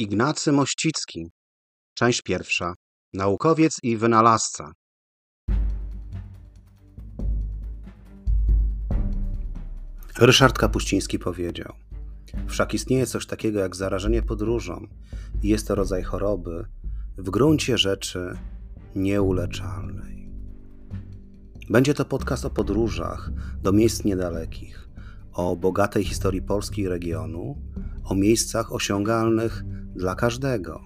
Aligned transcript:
Ignacy 0.00 0.52
Mościcki. 0.52 1.30
Część 1.94 2.22
pierwsza. 2.22 2.74
Naukowiec 3.12 3.76
i 3.82 3.96
wynalazca. 3.96 4.72
Ryszard 10.18 10.58
Kapuściński 10.58 11.18
powiedział: 11.18 11.72
Wszak 12.46 12.74
istnieje 12.74 13.06
coś 13.06 13.26
takiego 13.26 13.58
jak 13.60 13.76
zarażenie 13.76 14.22
podróżą, 14.22 14.86
i 15.42 15.48
jest 15.48 15.68
to 15.68 15.74
rodzaj 15.74 16.02
choroby, 16.02 16.64
w 17.18 17.30
gruncie 17.30 17.78
rzeczy 17.78 18.38
nieuleczalnej. 18.94 20.30
Będzie 21.70 21.94
to 21.94 22.04
podcast 22.04 22.44
o 22.44 22.50
podróżach 22.50 23.30
do 23.62 23.72
miejsc 23.72 24.04
niedalekich, 24.04 24.88
o 25.32 25.56
bogatej 25.56 26.04
historii 26.04 26.42
Polski 26.42 26.82
i 26.82 26.88
regionu, 26.88 27.56
o 28.04 28.14
miejscach 28.14 28.72
osiągalnych 28.72 29.64
dla 29.94 30.14
każdego 30.14 30.80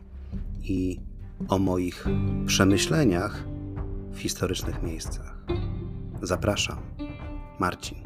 i 0.62 1.00
o 1.48 1.58
moich 1.58 2.04
przemyśleniach 2.46 3.44
w 4.12 4.18
historycznych 4.18 4.82
miejscach. 4.82 5.46
Zapraszam, 6.22 6.78
Marcin. 7.58 7.98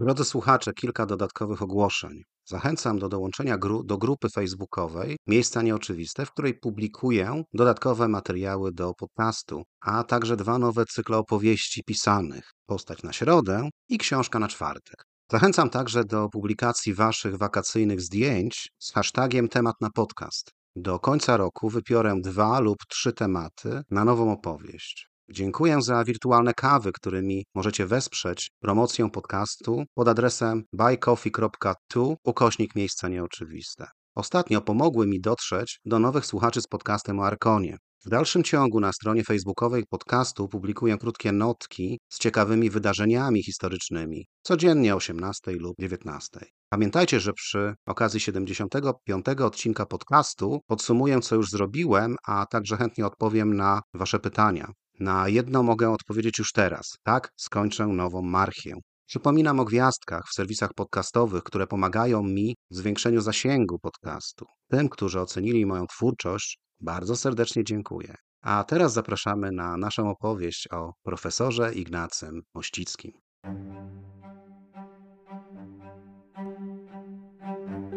Drodzy 0.00 0.24
słuchacze, 0.24 0.72
kilka 0.72 1.06
dodatkowych 1.06 1.62
ogłoszeń. 1.62 2.22
Zachęcam 2.44 2.98
do 2.98 3.08
dołączenia 3.08 3.58
gru 3.58 3.84
do 3.84 3.98
grupy 3.98 4.28
facebookowej 4.28 5.16
Miejsca 5.26 5.62
Nieoczywiste, 5.62 6.26
w 6.26 6.30
której 6.30 6.54
publikuję 6.54 7.42
dodatkowe 7.54 8.08
materiały 8.08 8.72
do 8.72 8.94
podcastu, 8.94 9.62
a 9.80 10.04
także 10.04 10.36
dwa 10.36 10.58
nowe 10.58 10.84
cykle 10.84 11.16
opowieści 11.16 11.82
pisanych 11.86 12.50
Postać 12.66 13.02
na 13.02 13.12
środę 13.12 13.68
i 13.88 13.98
Książka 13.98 14.38
na 14.38 14.48
czwartek. 14.48 15.04
Zachęcam 15.32 15.70
także 15.70 16.04
do 16.04 16.28
publikacji 16.28 16.94
Waszych 16.94 17.36
wakacyjnych 17.36 18.00
zdjęć 18.00 18.70
z 18.78 18.92
hashtagiem 18.92 19.48
temat 19.48 19.74
na 19.80 19.90
podcast. 19.90 20.50
Do 20.76 20.98
końca 20.98 21.36
roku 21.36 21.68
wypiorę 21.68 22.14
dwa 22.20 22.60
lub 22.60 22.78
trzy 22.88 23.12
tematy 23.12 23.82
na 23.90 24.04
nową 24.04 24.32
opowieść. 24.32 25.09
Dziękuję 25.32 25.82
za 25.82 26.04
wirtualne 26.04 26.54
kawy, 26.54 26.92
którymi 26.92 27.44
możecie 27.54 27.86
wesprzeć 27.86 28.50
promocję 28.60 29.10
podcastu 29.10 29.84
pod 29.94 30.08
adresem 30.08 30.62
buycoffee.tu 30.72 32.16
ukośnik 32.24 32.74
miejsca 32.76 33.08
nieoczywiste. 33.08 33.86
Ostatnio 34.14 34.60
pomogły 34.60 35.06
mi 35.06 35.20
dotrzeć 35.20 35.80
do 35.84 35.98
nowych 35.98 36.26
słuchaczy 36.26 36.60
z 36.60 36.66
podcastem 36.66 37.20
o 37.20 37.26
Arkonie. 37.26 37.76
W 38.06 38.08
dalszym 38.08 38.42
ciągu 38.42 38.80
na 38.80 38.92
stronie 38.92 39.24
facebookowej 39.24 39.84
podcastu 39.90 40.48
publikuję 40.48 40.98
krótkie 40.98 41.32
notki 41.32 41.98
z 42.08 42.18
ciekawymi 42.18 42.70
wydarzeniami 42.70 43.42
historycznymi, 43.42 44.26
codziennie 44.42 44.94
o 44.94 44.96
18 44.96 45.52
lub 45.52 45.74
19. 45.80 46.40
Pamiętajcie, 46.68 47.20
że 47.20 47.32
przy 47.32 47.74
okazji 47.86 48.20
75. 48.20 49.26
odcinka 49.28 49.86
podcastu 49.86 50.60
podsumuję, 50.66 51.20
co 51.20 51.34
już 51.34 51.50
zrobiłem, 51.50 52.16
a 52.26 52.46
także 52.46 52.76
chętnie 52.76 53.06
odpowiem 53.06 53.56
na 53.56 53.80
Wasze 53.94 54.18
pytania. 54.18 54.72
Na 55.00 55.28
jedno 55.28 55.62
mogę 55.62 55.90
odpowiedzieć 55.90 56.38
już 56.38 56.52
teraz. 56.52 56.96
Tak, 57.02 57.32
skończę 57.36 57.86
nową 57.86 58.22
marchię. 58.22 58.74
Przypominam 59.06 59.60
o 59.60 59.64
gwiazdkach 59.64 60.22
w 60.30 60.34
serwisach 60.34 60.70
podcastowych, 60.76 61.42
które 61.42 61.66
pomagają 61.66 62.22
mi 62.22 62.56
w 62.70 62.76
zwiększeniu 62.76 63.20
zasięgu 63.20 63.78
podcastu. 63.78 64.46
Tym, 64.70 64.88
którzy 64.88 65.20
ocenili 65.20 65.66
moją 65.66 65.86
twórczość, 65.86 66.58
bardzo 66.80 67.16
serdecznie 67.16 67.64
dziękuję. 67.64 68.14
A 68.42 68.64
teraz 68.64 68.92
zapraszamy 68.92 69.52
na 69.52 69.76
naszą 69.76 70.10
opowieść 70.10 70.68
o 70.72 70.92
profesorze 71.02 71.74
Ignacym 71.74 72.40
Mościckim. 72.54 73.12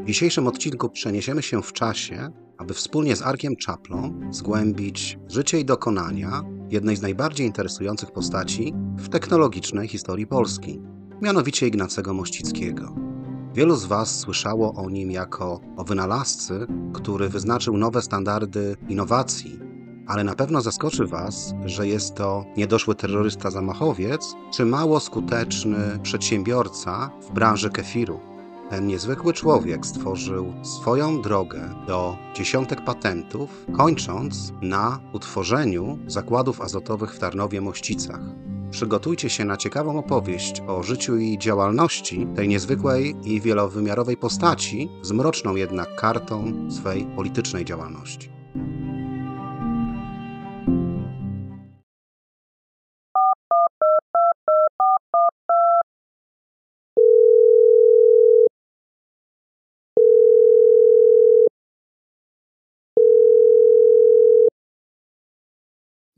W 0.04 0.06
dzisiejszym 0.06 0.48
odcinku 0.48 0.90
przeniesiemy 0.90 1.42
się 1.42 1.62
w 1.62 1.74
czasie, 1.74 2.30
aby 2.58 2.74
wspólnie 2.74 3.16
z 3.16 3.22
Arkiem 3.22 3.56
Czaplą 3.56 4.22
zgłębić 4.32 5.18
życie 5.28 5.60
i 5.60 5.66
dokonania 5.66 6.42
jednej 6.74 6.96
z 6.96 7.02
najbardziej 7.02 7.48
interesujących 7.48 8.12
postaci 8.12 8.74
w 8.98 9.10
technologicznej 9.10 9.88
historii 9.88 10.28
Polski, 10.28 10.82
mianowicie 11.22 11.68
Ignacego 11.68 12.14
Mościckiego. 12.14 12.96
Wielu 13.54 13.76
z 13.76 13.86
Was 13.86 14.20
słyszało 14.20 14.74
o 14.74 14.90
nim 14.90 15.12
jako 15.12 15.60
o 15.78 15.84
wynalazcy, 15.84 16.68
który 16.94 17.30
wyznaczył 17.30 17.78
nowe 17.78 18.02
standardy 18.02 18.76
innowacji, 18.90 19.60
ale 20.08 20.24
na 20.24 20.36
pewno 20.36 20.62
zaskoczy 20.62 21.06
Was, 21.06 21.54
że 21.66 21.88
jest 21.88 22.16
to 22.16 22.46
niedoszły 22.58 22.96
terrorysta 22.96 23.52
zamachowiec 23.52 24.36
czy 24.54 24.66
mało 24.66 25.00
skuteczny 25.00 26.00
przedsiębiorca 26.04 27.10
w 27.22 27.32
branży 27.34 27.70
kefiru. 27.70 28.33
Ten 28.70 28.88
niezwykły 28.88 29.34
człowiek 29.34 29.86
stworzył 29.86 30.54
swoją 30.64 31.22
drogę 31.22 31.70
do 31.88 32.18
dziesiątek 32.36 32.84
patentów, 32.84 33.66
kończąc 33.78 34.54
na 34.62 35.00
utworzeniu 35.14 36.00
zakładów 36.08 36.62
azotowych 36.62 37.16
w 37.16 37.20
Tarnowie-Mościcach. 37.20 38.20
Przygotujcie 38.72 39.30
się 39.30 39.46
na 39.46 39.58
ciekawą 39.58 40.00
opowieść 40.00 40.62
o 40.68 40.84
życiu 40.84 41.18
i 41.18 41.38
działalności 41.38 42.28
tej 42.36 42.48
niezwykłej 42.48 43.16
i 43.24 43.42
wielowymiarowej 43.42 44.18
postaci, 44.18 44.90
z 45.02 45.12
mroczną 45.12 45.56
jednak 45.56 45.96
kartą 45.96 46.54
swej 46.72 47.06
politycznej 47.16 47.66
działalności. 47.66 48.30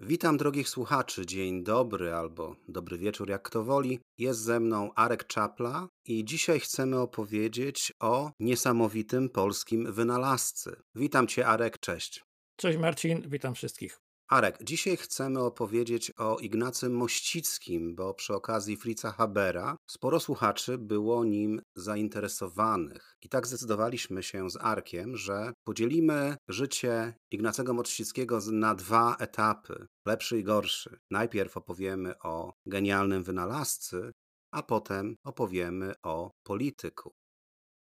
Witam 0.08 0.38
drogich 0.38 0.70
słuchaczy, 0.70 1.26
dzień 1.26 1.64
dobry 1.64 2.14
albo 2.14 2.56
dobry 2.68 2.98
wieczór, 2.98 3.30
jak 3.30 3.42
kto 3.42 3.64
woli. 3.64 4.00
Jest 4.18 4.40
ze 4.40 4.60
mną 4.60 4.94
Arek 4.94 5.28
Czapla 5.28 5.88
i 6.06 6.26
dzisiaj 6.26 6.60
chcemy 6.60 7.00
opowiedzieć 7.00 7.94
o 8.00 8.32
niesamowitym 8.40 9.30
polskim 9.30 9.94
wynalazcy. 9.94 10.76
Witam 10.96 11.28
Cię 11.28 11.48
Arek, 11.48 11.80
cześć. 11.80 12.24
Cześć 12.56 12.78
Marcin, 12.78 13.30
witam 13.30 13.56
wszystkich. 13.56 14.05
Arek, 14.30 14.58
dzisiaj 14.64 14.98
chcemy 14.98 15.40
opowiedzieć 15.40 16.12
o 16.18 16.38
Ignacym 16.38 16.94
Mościckim, 16.94 17.96
bo 17.96 18.14
przy 18.14 18.34
okazji 18.34 18.78
Fritza 18.78 19.12
Habera 19.12 19.78
sporo 19.90 20.20
słuchaczy 20.20 20.78
było 20.78 21.26
nim 21.26 21.62
zainteresowanych. 21.76 23.18
I 23.22 23.30
tak 23.30 23.48
zdecydowaliśmy 23.48 24.24
się 24.24 24.50
z 24.50 24.58
Arkiem, 24.58 25.18
że 25.18 25.54
podzielimy 25.64 26.38
życie 26.48 27.14
Ignacego 27.32 27.74
Mościckiego 27.74 28.40
na 28.52 28.76
dwa 28.76 29.16
etapy, 29.20 29.88
lepszy 30.08 30.40
i 30.40 30.44
gorszy. 30.44 30.98
Najpierw 31.12 31.58
opowiemy 31.58 32.20
o 32.20 32.54
genialnym 32.66 33.24
wynalazcy, 33.24 34.12
a 34.52 34.64
potem 34.64 35.16
opowiemy 35.24 35.94
o 36.04 36.32
polityku. 36.44 37.14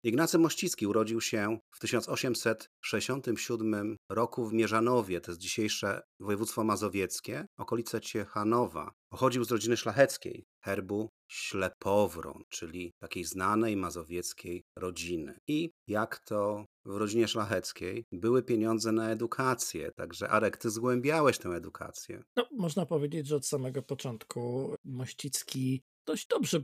Ignacy 0.06 0.39
Mościcki 0.39 0.87
urodził 0.87 1.21
się 1.21 1.59
w 1.75 1.81
1867 1.81 3.97
roku 4.11 4.47
w 4.47 4.53
Mierzanowie, 4.53 5.21
to 5.21 5.31
jest 5.31 5.41
dzisiejsze 5.41 6.00
województwo 6.21 6.65
mazowieckie, 6.65 7.47
okolice 7.59 8.00
Ciechanowa. 8.00 8.93
Pochodził 9.12 9.45
z 9.45 9.50
rodziny 9.50 9.77
szlacheckiej, 9.77 10.45
herbu 10.65 11.09
Ślepowron, 11.31 12.43
czyli 12.49 12.93
takiej 13.03 13.25
znanej 13.25 13.77
mazowieckiej 13.77 14.62
rodziny. 14.78 15.39
I 15.49 15.71
jak 15.89 16.19
to 16.19 16.65
w 16.84 16.97
rodzinie 16.97 17.28
szlacheckiej 17.28 18.05
były 18.12 18.43
pieniądze 18.43 18.93
na 18.93 19.11
edukację, 19.11 19.91
także 19.97 20.28
Arek, 20.28 20.56
ty 20.56 20.71
zgłębiałeś 20.71 21.39
tę 21.39 21.49
edukację. 21.49 22.22
No, 22.37 22.49
można 22.53 22.87
powiedzieć, 22.87 23.27
że 23.27 23.37
od 23.37 23.47
samego 23.47 23.83
początku 23.83 24.75
Mościcki 24.84 25.83
dość 26.06 26.27
dobrze 26.27 26.61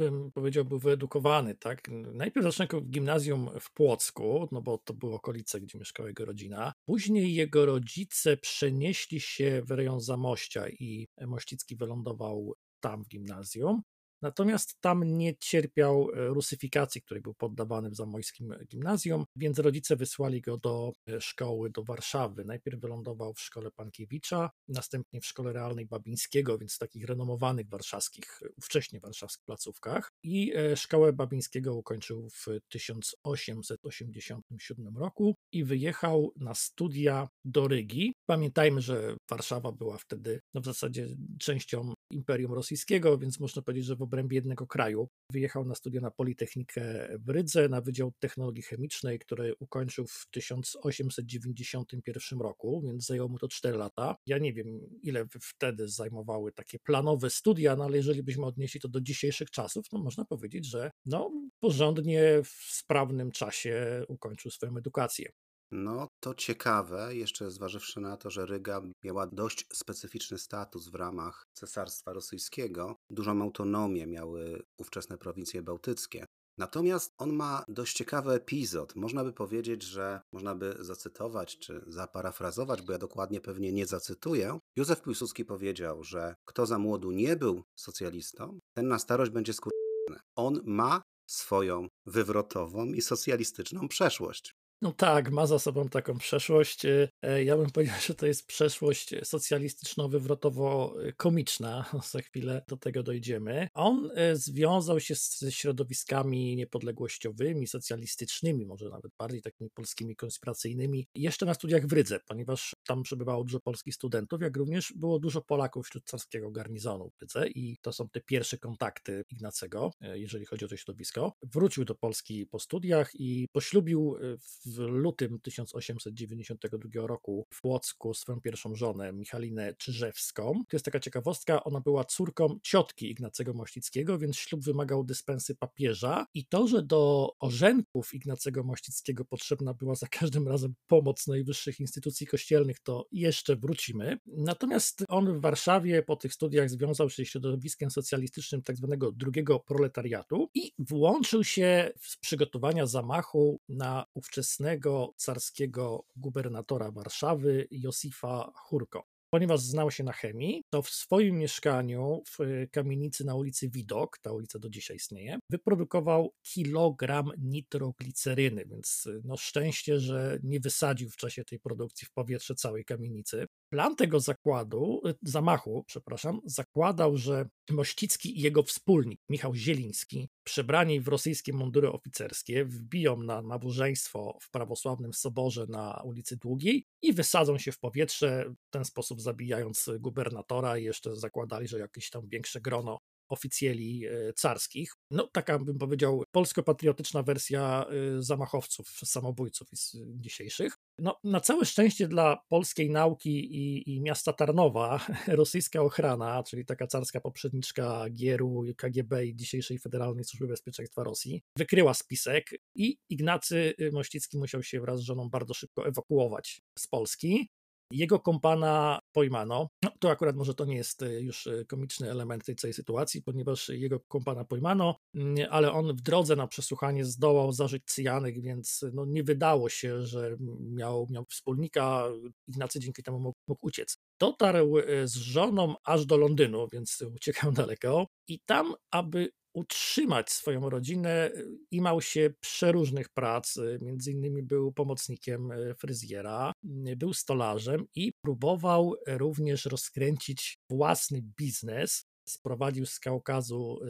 bym 0.00 0.32
powiedział, 0.32 0.64
był 0.64 0.78
wyedukowany, 0.78 1.54
tak? 1.54 1.88
Najpierw 2.12 2.56
zaczął 2.56 2.80
w 2.80 2.90
gimnazjum 2.90 3.50
w 3.60 3.72
Płocku, 3.72 4.48
no 4.52 4.62
bo 4.62 4.78
to 4.78 4.94
były 4.94 5.14
okolice, 5.14 5.60
gdzie 5.60 5.78
mieszkała 5.78 6.08
jego 6.08 6.24
rodzina. 6.24 6.72
Później 6.86 7.34
jego 7.34 7.66
rodzice 7.66 8.36
przenieśli 8.36 9.20
się 9.20 9.62
w 9.66 9.70
rejon 9.70 10.00
Zamościa 10.00 10.68
i 10.68 11.08
Mościcki 11.26 11.76
wylądował 11.76 12.54
tam 12.80 13.04
w 13.04 13.08
gimnazjum. 13.08 13.82
Natomiast 14.22 14.80
tam 14.80 15.04
nie 15.04 15.36
cierpiał 15.36 16.10
e, 16.10 16.26
rusyfikacji, 16.26 17.02
której 17.02 17.22
był 17.22 17.34
poddawany 17.34 17.90
w 17.90 17.96
zamojskim 17.96 18.54
gimnazjum, 18.68 19.24
więc 19.36 19.58
rodzice 19.58 19.96
wysłali 19.96 20.40
go 20.40 20.56
do 20.56 20.92
e, 21.08 21.20
szkoły 21.20 21.70
do 21.70 21.84
Warszawy. 21.84 22.44
Najpierw 22.44 22.80
wylądował 22.80 23.34
w 23.34 23.40
szkole 23.40 23.70
Pankiewicza, 23.70 24.50
następnie 24.68 25.20
w 25.20 25.26
szkole 25.26 25.52
realnej 25.52 25.86
Babińskiego, 25.86 26.58
więc 26.58 26.74
w 26.74 26.78
takich 26.78 27.04
renomowanych 27.04 27.68
warszawskich, 27.68 28.40
ówcześnie 28.58 29.00
warszawskich 29.00 29.44
placówkach. 29.44 30.12
I 30.22 30.52
e, 30.56 30.76
szkołę 30.76 31.12
Babińskiego 31.12 31.74
ukończył 31.74 32.28
w 32.30 32.46
1887 32.68 34.98
roku 34.98 35.34
i 35.52 35.64
wyjechał 35.64 36.32
na 36.36 36.54
studia 36.54 37.28
do 37.44 37.68
Rygi. 37.68 38.14
Pamiętajmy, 38.26 38.80
że 38.80 39.16
Warszawa 39.30 39.72
była 39.72 39.98
wtedy 39.98 40.40
no 40.54 40.60
w 40.60 40.64
zasadzie 40.64 41.06
częścią 41.38 41.94
Imperium 42.10 42.52
Rosyjskiego, 42.52 43.18
więc 43.18 43.40
można 43.40 43.62
powiedzieć, 43.62 43.86
że 43.86 43.96
w 43.96 44.02
obrębie 44.10 44.34
jednego 44.34 44.66
kraju. 44.66 45.08
Wyjechał 45.32 45.64
na 45.64 45.74
studia 45.74 46.00
na 46.00 46.10
Politechnikę 46.10 47.08
w 47.26 47.28
Rydze, 47.28 47.68
na 47.68 47.80
Wydział 47.80 48.12
Technologii 48.18 48.62
Chemicznej, 48.62 49.18
który 49.18 49.54
ukończył 49.58 50.06
w 50.06 50.26
1891 50.30 52.40
roku, 52.40 52.82
więc 52.84 53.06
zajęło 53.06 53.28
mu 53.28 53.38
to 53.38 53.48
4 53.48 53.78
lata. 53.78 54.16
Ja 54.26 54.38
nie 54.38 54.52
wiem, 54.52 54.80
ile 55.02 55.26
wtedy 55.42 55.88
zajmowały 55.88 56.52
takie 56.52 56.78
planowe 56.78 57.30
studia, 57.30 57.76
no 57.76 57.84
ale 57.84 57.96
jeżeli 57.96 58.22
byśmy 58.22 58.46
odnieśli 58.46 58.80
to 58.80 58.88
do 58.88 59.00
dzisiejszych 59.00 59.50
czasów, 59.50 59.88
to 59.88 59.98
można 59.98 60.24
powiedzieć, 60.24 60.66
że 60.66 60.90
no, 61.06 61.30
porządnie 61.60 62.40
w 62.44 62.48
sprawnym 62.48 63.30
czasie 63.30 64.04
ukończył 64.08 64.50
swoją 64.50 64.76
edukację. 64.76 65.32
No, 65.72 66.08
to 66.20 66.34
ciekawe, 66.34 67.16
jeszcze 67.16 67.50
zważywszy 67.50 68.00
na 68.00 68.16
to, 68.16 68.30
że 68.30 68.46
Ryga 68.46 68.82
miała 69.04 69.26
dość 69.26 69.66
specyficzny 69.72 70.38
status 70.38 70.88
w 70.88 70.94
ramach 70.94 71.46
Cesarstwa 71.52 72.12
Rosyjskiego. 72.12 72.96
Dużą 73.10 73.42
autonomię 73.42 74.06
miały 74.06 74.62
ówczesne 74.78 75.18
prowincje 75.18 75.62
bałtyckie. 75.62 76.26
Natomiast 76.58 77.14
on 77.18 77.32
ma 77.32 77.64
dość 77.68 77.96
ciekawy 77.96 78.32
epizod. 78.32 78.96
Można 78.96 79.24
by 79.24 79.32
powiedzieć, 79.32 79.82
że 79.82 80.20
można 80.32 80.54
by 80.54 80.76
zacytować 80.80 81.58
czy 81.58 81.84
zaparafrazować, 81.86 82.82
bo 82.82 82.92
ja 82.92 82.98
dokładnie 82.98 83.40
pewnie 83.40 83.72
nie 83.72 83.86
zacytuję. 83.86 84.58
Józef 84.76 85.02
Piłsudski 85.02 85.44
powiedział, 85.44 86.04
że 86.04 86.34
kto 86.44 86.66
za 86.66 86.78
młodu 86.78 87.10
nie 87.10 87.36
był 87.36 87.62
socjalistą, 87.76 88.58
ten 88.76 88.88
na 88.88 88.98
starość 88.98 89.30
będzie 89.30 89.52
skurczony. 89.52 90.20
On 90.36 90.60
ma 90.64 91.02
swoją 91.26 91.88
wywrotową 92.06 92.86
i 92.86 93.00
socjalistyczną 93.02 93.88
przeszłość. 93.88 94.54
No 94.82 94.92
tak, 94.92 95.30
ma 95.30 95.46
za 95.46 95.58
sobą 95.58 95.88
taką 95.88 96.18
przeszłość. 96.18 96.86
E, 96.86 97.08
ja 97.44 97.56
bym 97.56 97.70
powiedział, 97.70 97.96
że 98.06 98.14
to 98.14 98.26
jest 98.26 98.46
przeszłość 98.46 99.14
socjalistyczno-wywrotowo-komiczna. 99.22 101.84
Za 102.12 102.20
chwilę 102.20 102.62
do 102.68 102.76
tego 102.76 103.02
dojdziemy. 103.02 103.68
On 103.74 104.10
e, 104.14 104.36
związał 104.36 105.00
się 105.00 105.14
ze 105.14 105.52
środowiskami 105.52 106.56
niepodległościowymi, 106.56 107.66
socjalistycznymi, 107.66 108.66
może 108.66 108.88
nawet 108.88 109.12
bardziej 109.18 109.42
takimi 109.42 109.70
polskimi 109.70 110.16
konspiracyjnymi, 110.16 111.06
jeszcze 111.14 111.46
na 111.46 111.54
studiach 111.54 111.86
w 111.86 111.92
Rydze, 111.92 112.20
ponieważ 112.28 112.76
tam 112.86 113.02
przebywało 113.02 113.44
dużo 113.44 113.60
polskich 113.60 113.94
studentów, 113.94 114.42
jak 114.42 114.56
również 114.56 114.92
było 114.96 115.18
dużo 115.18 115.40
Polaków 115.40 115.86
wśród 115.86 116.04
carskiego 116.04 116.50
garnizonu 116.50 117.10
w 117.10 117.22
Rydze 117.22 117.48
i 117.48 117.76
to 117.82 117.92
są 117.92 118.08
te 118.08 118.20
pierwsze 118.20 118.58
kontakty 118.58 119.24
Ignacego, 119.30 119.90
e, 120.00 120.18
jeżeli 120.18 120.46
chodzi 120.46 120.64
o 120.64 120.68
to 120.68 120.76
środowisko. 120.76 121.32
Wrócił 121.42 121.84
do 121.84 121.94
Polski 121.94 122.46
po 122.46 122.58
studiach 122.58 123.10
i 123.14 123.48
poślubił 123.52 124.16
w 124.38 124.69
w 124.70 124.78
lutym 124.78 125.40
1892 125.40 127.06
roku 127.06 127.46
w 127.50 127.60
Płocku 127.60 128.14
swoją 128.14 128.40
pierwszą 128.40 128.74
żonę, 128.74 129.12
Michalinę 129.12 129.74
Czyżewską. 129.74 130.52
To 130.68 130.76
jest 130.76 130.84
taka 130.84 131.00
ciekawostka, 131.00 131.64
ona 131.64 131.80
była 131.80 132.04
córką 132.04 132.58
ciotki 132.62 133.10
Ignacego 133.10 133.54
Mościckiego, 133.54 134.18
więc 134.18 134.36
ślub 134.36 134.64
wymagał 134.64 135.04
dyspensy 135.04 135.54
papieża 135.54 136.26
i 136.34 136.46
to, 136.46 136.68
że 136.68 136.82
do 136.82 137.30
orzenków 137.40 138.14
Ignacego 138.14 138.64
Mościckiego 138.64 139.24
potrzebna 139.24 139.74
była 139.74 139.94
za 139.94 140.06
każdym 140.06 140.48
razem 140.48 140.74
pomoc 140.86 141.26
najwyższych 141.26 141.80
instytucji 141.80 142.26
kościelnych, 142.26 142.80
to 142.80 143.06
jeszcze 143.12 143.56
wrócimy. 143.56 144.18
Natomiast 144.26 145.04
on 145.08 145.38
w 145.38 145.40
Warszawie 145.40 146.02
po 146.02 146.16
tych 146.16 146.34
studiach 146.34 146.70
związał 146.70 147.10
się 147.10 147.24
środowiskiem 147.24 147.90
socjalistycznym 147.90 148.62
tak 148.62 148.76
zwanego 148.76 149.12
drugiego 149.12 149.60
proletariatu 149.60 150.50
i 150.54 150.72
włączył 150.78 151.44
się 151.44 151.92
w 152.00 152.20
przygotowania 152.20 152.86
zamachu 152.86 153.60
na 153.68 154.04
ówczesny 154.14 154.59
obecnego 154.60 155.14
carskiego 155.16 156.04
gubernatora 156.16 156.90
Warszawy 156.90 157.68
Josifa 157.70 158.52
Hurko. 158.54 159.06
Ponieważ 159.30 159.60
znał 159.60 159.90
się 159.90 160.04
na 160.04 160.12
chemii, 160.12 160.62
to 160.70 160.82
w 160.82 160.90
swoim 160.90 161.38
mieszkaniu 161.38 162.22
w 162.26 162.38
kamienicy 162.72 163.24
na 163.24 163.34
ulicy 163.34 163.68
Widok, 163.68 164.18
ta 164.18 164.32
ulica 164.32 164.58
do 164.58 164.70
dzisiaj 164.70 164.96
istnieje, 164.96 165.38
wyprodukował 165.50 166.32
kilogram 166.42 167.30
nitrogliceryny, 167.38 168.64
więc 168.66 169.08
no 169.24 169.36
szczęście, 169.36 170.00
że 170.00 170.38
nie 170.42 170.60
wysadził 170.60 171.10
w 171.10 171.16
czasie 171.16 171.44
tej 171.44 171.60
produkcji 171.60 172.06
w 172.06 172.12
powietrze 172.12 172.54
całej 172.54 172.84
kamienicy. 172.84 173.46
Plan 173.70 173.96
tego 173.96 174.20
zakładu, 174.20 175.02
y, 175.08 175.14
zamachu, 175.22 175.84
przepraszam, 175.86 176.40
zakładał, 176.44 177.16
że 177.16 177.48
Mościcki 177.70 178.38
i 178.38 178.42
jego 178.42 178.62
wspólnik, 178.62 179.20
Michał 179.28 179.54
Zieliński, 179.54 180.28
przebrani 180.44 181.00
w 181.00 181.08
rosyjskie 181.08 181.52
mundury 181.52 181.92
oficerskie, 181.92 182.64
wbiją 182.64 183.16
na 183.16 183.42
nabożeństwo 183.42 184.38
w 184.42 184.50
prawosławnym 184.50 185.12
soborze 185.12 185.66
na 185.68 186.02
ulicy 186.04 186.36
Długiej 186.36 186.84
i 187.02 187.12
wysadzą 187.12 187.58
się 187.58 187.72
w 187.72 187.78
powietrze, 187.78 188.54
w 188.68 188.70
ten 188.70 188.84
sposób 188.84 189.20
zabijając 189.20 189.90
gubernatora 190.00 190.78
i 190.78 190.84
jeszcze 190.84 191.16
zakładali, 191.16 191.68
że 191.68 191.78
jakieś 191.78 192.10
tam 192.10 192.28
większe 192.28 192.60
grono 192.60 192.98
oficjeli 193.30 194.06
e, 194.06 194.32
carskich. 194.32 194.92
No, 195.10 195.28
taka 195.32 195.58
bym 195.58 195.78
powiedział 195.78 196.24
polsko-patriotyczna 196.32 197.22
wersja 197.22 197.86
e, 197.86 198.22
zamachowców, 198.22 198.88
samobójców 198.88 199.68
dzisiejszych. 200.06 200.78
No, 200.98 201.18
na 201.24 201.40
całe 201.40 201.64
szczęście 201.64 202.08
dla 202.08 202.36
polskiej 202.48 202.90
nauki 202.90 203.56
i, 203.56 203.94
i 203.94 204.00
miasta 204.00 204.32
Tarnowa, 204.32 205.06
rosyjska 205.26 205.82
ochrana, 205.82 206.42
czyli 206.42 206.64
taka 206.64 206.86
carska 206.86 207.20
poprzedniczka 207.20 208.10
Gieru, 208.10 208.64
KGB 208.76 209.26
i 209.26 209.36
dzisiejszej 209.36 209.78
Federalnej 209.78 210.24
Służby 210.24 210.46
Bezpieczeństwa 210.46 211.04
Rosji, 211.04 211.42
wykryła 211.58 211.94
spisek 211.94 212.50
i 212.74 212.98
Ignacy 213.10 213.74
Mościcki 213.92 214.38
musiał 214.38 214.62
się 214.62 214.80
wraz 214.80 215.00
z 215.00 215.02
żoną 215.02 215.30
bardzo 215.30 215.54
szybko 215.54 215.86
ewakuować 215.86 216.62
z 216.78 216.86
Polski. 216.86 217.48
Jego 217.92 218.20
kompana 218.20 218.99
pojmano. 219.12 219.68
No, 219.82 219.90
to 219.98 220.10
akurat 220.10 220.36
może 220.36 220.54
to 220.54 220.64
nie 220.64 220.76
jest 220.76 221.02
e, 221.02 221.20
już 221.20 221.46
e, 221.46 221.64
komiczny 221.64 222.10
element 222.10 222.44
tej 222.44 222.56
całej 222.56 222.74
sytuacji, 222.74 223.22
ponieważ 223.22 223.68
jego 223.68 224.00
kompana 224.00 224.44
pojmano, 224.44 224.96
mm, 225.14 225.48
ale 225.50 225.72
on 225.72 225.96
w 225.96 226.00
drodze 226.00 226.36
na 226.36 226.46
przesłuchanie 226.46 227.04
zdołał 227.04 227.52
zażyć 227.52 227.82
cyjanek, 227.86 228.42
więc 228.42 228.84
no, 228.92 229.04
nie 229.04 229.22
wydało 229.22 229.68
się, 229.68 230.06
że 230.06 230.36
miał, 230.60 231.06
miał 231.10 231.24
wspólnika. 231.24 232.04
Ignacy 232.48 232.80
dzięki 232.80 233.02
temu 233.02 233.20
mógł, 233.20 233.38
mógł 233.48 233.66
uciec. 233.66 233.96
Dotarł 234.20 234.76
z 235.04 235.14
żoną 235.14 235.74
aż 235.84 236.06
do 236.06 236.16
Londynu, 236.16 236.68
więc 236.72 237.02
uciekał 237.14 237.52
daleko. 237.62 238.06
I 238.28 238.40
tam, 238.46 238.74
aby 238.90 239.30
utrzymać 239.54 240.30
swoją 240.30 240.70
rodzinę, 240.70 241.30
imał 241.70 242.00
się 242.00 242.30
przeróżnych 242.40 243.08
prac, 243.08 243.58
między 243.80 244.12
innymi 244.12 244.42
był 244.42 244.72
pomocnikiem 244.72 245.52
e, 245.52 245.74
fryzjera, 245.74 246.52
był 246.96 247.12
stolarzem 247.12 247.86
i 247.94 248.12
próbował 248.24 248.94
również 249.06 249.64
rozkręcić 249.64 250.58
własny 250.70 251.22
biznes, 251.38 252.09
sprowadził 252.32 252.86
z 252.86 253.00
Kaukazu 253.00 253.80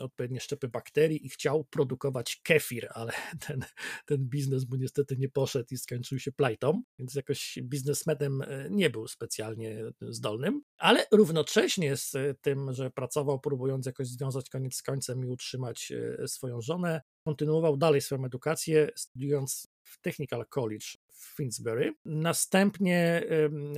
odpowiednie 0.00 0.40
szczepy 0.40 0.68
bakterii 0.68 1.26
i 1.26 1.28
chciał 1.28 1.64
produkować 1.64 2.40
kefir, 2.44 2.88
ale 2.94 3.12
ten, 3.46 3.64
ten 4.06 4.28
biznes 4.28 4.68
mu 4.68 4.76
niestety 4.76 5.16
nie 5.16 5.28
poszedł 5.28 5.68
i 5.70 5.78
skończył 5.78 6.18
się 6.18 6.32
plajtą, 6.32 6.82
więc 6.98 7.14
jakoś 7.14 7.58
biznesmenem 7.62 8.42
e, 8.42 8.68
nie 8.70 8.90
był 8.90 9.08
specjalnie 9.08 9.84
zdolnym, 10.00 10.62
ale 10.76 11.06
równocześnie 11.12 11.96
z 11.96 12.14
tym, 12.40 12.72
że 12.72 12.90
pracował 12.90 13.40
próbując 13.40 13.86
jakoś 13.86 14.08
związać 14.08 14.50
koniec 14.50 14.74
z 14.74 14.82
końcem 14.82 15.24
i 15.24 15.28
utrzymać 15.28 15.92
e, 15.92 16.28
swoją 16.28 16.60
żonę, 16.60 17.00
kontynuował 17.24 17.76
dalej 17.76 18.00
swoją 18.00 18.24
edukację, 18.24 18.90
studiując 18.96 19.68
w 19.88 20.00
Technical 20.00 20.46
College 20.46 20.86
w 21.12 21.36
Finsbury. 21.36 21.94
Następnie, 22.04 23.22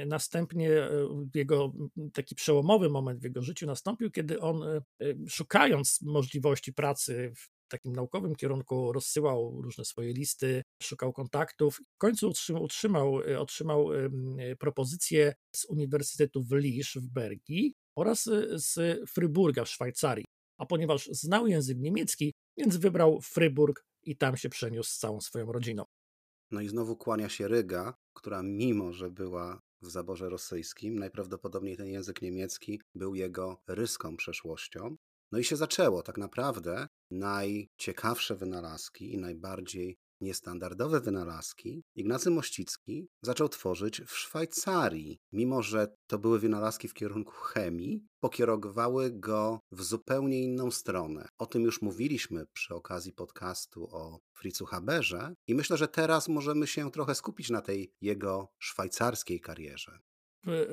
następnie 0.07 0.71
e, 0.71 0.91
jego 1.35 1.73
taki 2.13 2.35
przełomowy 2.35 2.91
moment 2.91 3.21
w 3.21 3.25
jego 3.25 3.43
życiu 3.43 3.67
nastąpił, 3.67 4.11
kiedy 4.11 4.41
on 4.41 4.63
e, 4.63 4.81
szukając 5.29 6.03
możliwości 6.03 6.73
pracy 6.73 7.33
w 7.37 7.69
takim 7.69 7.93
naukowym 7.93 8.37
kierunku 8.37 8.93
rozsyłał 8.93 9.63
różne 9.63 9.85
swoje 9.85 10.13
listy, 10.13 10.63
szukał 10.83 11.13
kontaktów. 11.13 11.81
W 11.95 11.99
końcu 11.99 12.29
otrzymał, 12.29 12.65
otrzymał, 12.65 13.21
e, 13.21 13.41
otrzymał 13.41 13.89
propozycję 14.59 15.35
z 15.57 15.65
Uniwersytetu 15.65 16.43
w 16.43 16.53
Lisz 16.53 16.99
w 17.01 17.09
Bergii 17.09 17.75
oraz 17.97 18.25
z 18.53 19.01
Fryburga 19.11 19.65
w 19.65 19.69
Szwajcarii. 19.69 20.25
A 20.59 20.67
ponieważ 20.67 21.07
znał 21.07 21.47
język 21.47 21.79
niemiecki, 21.79 22.35
więc 22.57 22.77
wybrał 22.77 23.21
Fryburg 23.21 23.85
i 24.03 24.17
tam 24.17 24.37
się 24.37 24.49
przeniósł 24.49 24.91
z 24.91 24.99
całą 24.99 25.21
swoją 25.21 25.53
rodziną. 25.53 25.85
No 26.51 26.61
i 26.61 26.69
znowu 26.69 26.97
kłania 26.97 27.29
się 27.29 27.49
Ryga, 27.49 27.95
która 28.15 28.43
mimo, 28.43 28.93
że 28.93 29.11
była 29.11 29.61
w 29.83 29.91
zaborze 29.91 30.29
rosyjskim, 30.29 30.99
najprawdopodobniej 30.99 31.77
ten 31.77 31.87
język 31.87 32.23
niemiecki 32.23 32.81
był 32.95 33.15
jego 33.15 33.63
ryską 33.69 34.17
przeszłością. 34.17 34.97
No 35.33 35.39
i 35.39 35.45
się 35.45 35.57
zaczęło 35.57 36.03
tak 36.03 36.19
naprawdę 36.19 36.89
najciekawsze 37.11 38.37
wynalazki 38.37 39.13
i 39.13 39.19
najbardziej 39.19 39.99
niestandardowe 40.21 41.01
wynalazki 41.01 41.83
Ignacy 41.95 42.31
Mościcki 42.31 43.09
zaczął 43.23 43.49
tworzyć 43.49 44.03
w 44.07 44.17
Szwajcarii. 44.17 45.19
Mimo, 45.33 45.63
że 45.63 45.97
to 46.07 46.19
były 46.19 46.39
wynalazki 46.39 46.89
w 46.89 46.95
kierunku 46.95 47.33
chemii, 47.33 48.07
pokierowały 48.21 49.11
go 49.11 49.61
w 49.73 49.83
zupełnie 49.83 50.43
inną 50.43 50.71
stronę. 50.71 51.29
O 51.39 51.47
tym 51.47 51.63
już 51.63 51.83
mówiliśmy 51.83 52.47
przy 52.53 52.75
okazji 52.75 53.13
podcastu 53.13 53.89
o 53.91 54.21
Fritzu 54.33 54.67
Haberze 54.67 55.35
i 55.47 55.55
myślę, 55.55 55.77
że 55.77 55.89
teraz 55.89 56.29
możemy 56.29 56.67
się 56.67 56.91
trochę 56.91 57.15
skupić 57.15 57.51
na 57.51 57.61
tej 57.61 57.93
jego 58.01 58.49
szwajcarskiej 58.59 59.41
karierze. 59.41 59.99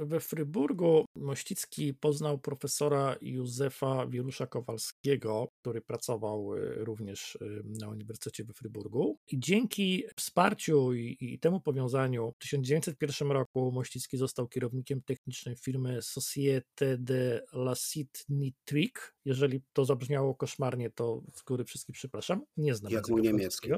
We 0.05 0.19
Fryburgu 0.19 1.05
Mościcki 1.15 1.93
poznał 1.93 2.39
profesora 2.39 3.15
Józefa 3.21 4.07
Wierusza 4.07 4.47
Kowalskiego, 4.47 5.47
który 5.61 5.81
pracował 5.81 6.55
y, 6.55 6.85
również 6.85 7.35
y, 7.35 7.63
na 7.79 7.89
Uniwersytecie 7.89 8.43
we 8.43 8.53
Fryburgu. 8.53 9.17
I 9.27 9.39
dzięki 9.39 10.03
wsparciu 10.15 10.93
i, 10.93 11.17
i 11.19 11.39
temu 11.39 11.61
powiązaniu 11.61 12.33
w 12.35 12.37
1901 12.39 13.31
roku 13.31 13.71
Mościcki 13.71 14.17
został 14.17 14.47
kierownikiem 14.47 15.01
technicznym 15.01 15.55
firmy 15.55 15.99
Société 16.01 16.97
de 16.97 17.41
l'Acide 17.53 18.25
Nitrique. 18.29 19.16
Jeżeli 19.27 19.61
to 19.73 19.85
zabrzmiało 19.85 20.35
koszmarnie, 20.35 20.89
to 20.89 21.21
z 21.33 21.43
góry 21.43 21.63
wszystkich 21.63 21.95
przepraszam. 21.95 22.41
Nie 22.57 22.75
znam 22.75 22.93
Jak 22.93 23.09
mój 23.09 23.21
niemiecki. 23.21 23.69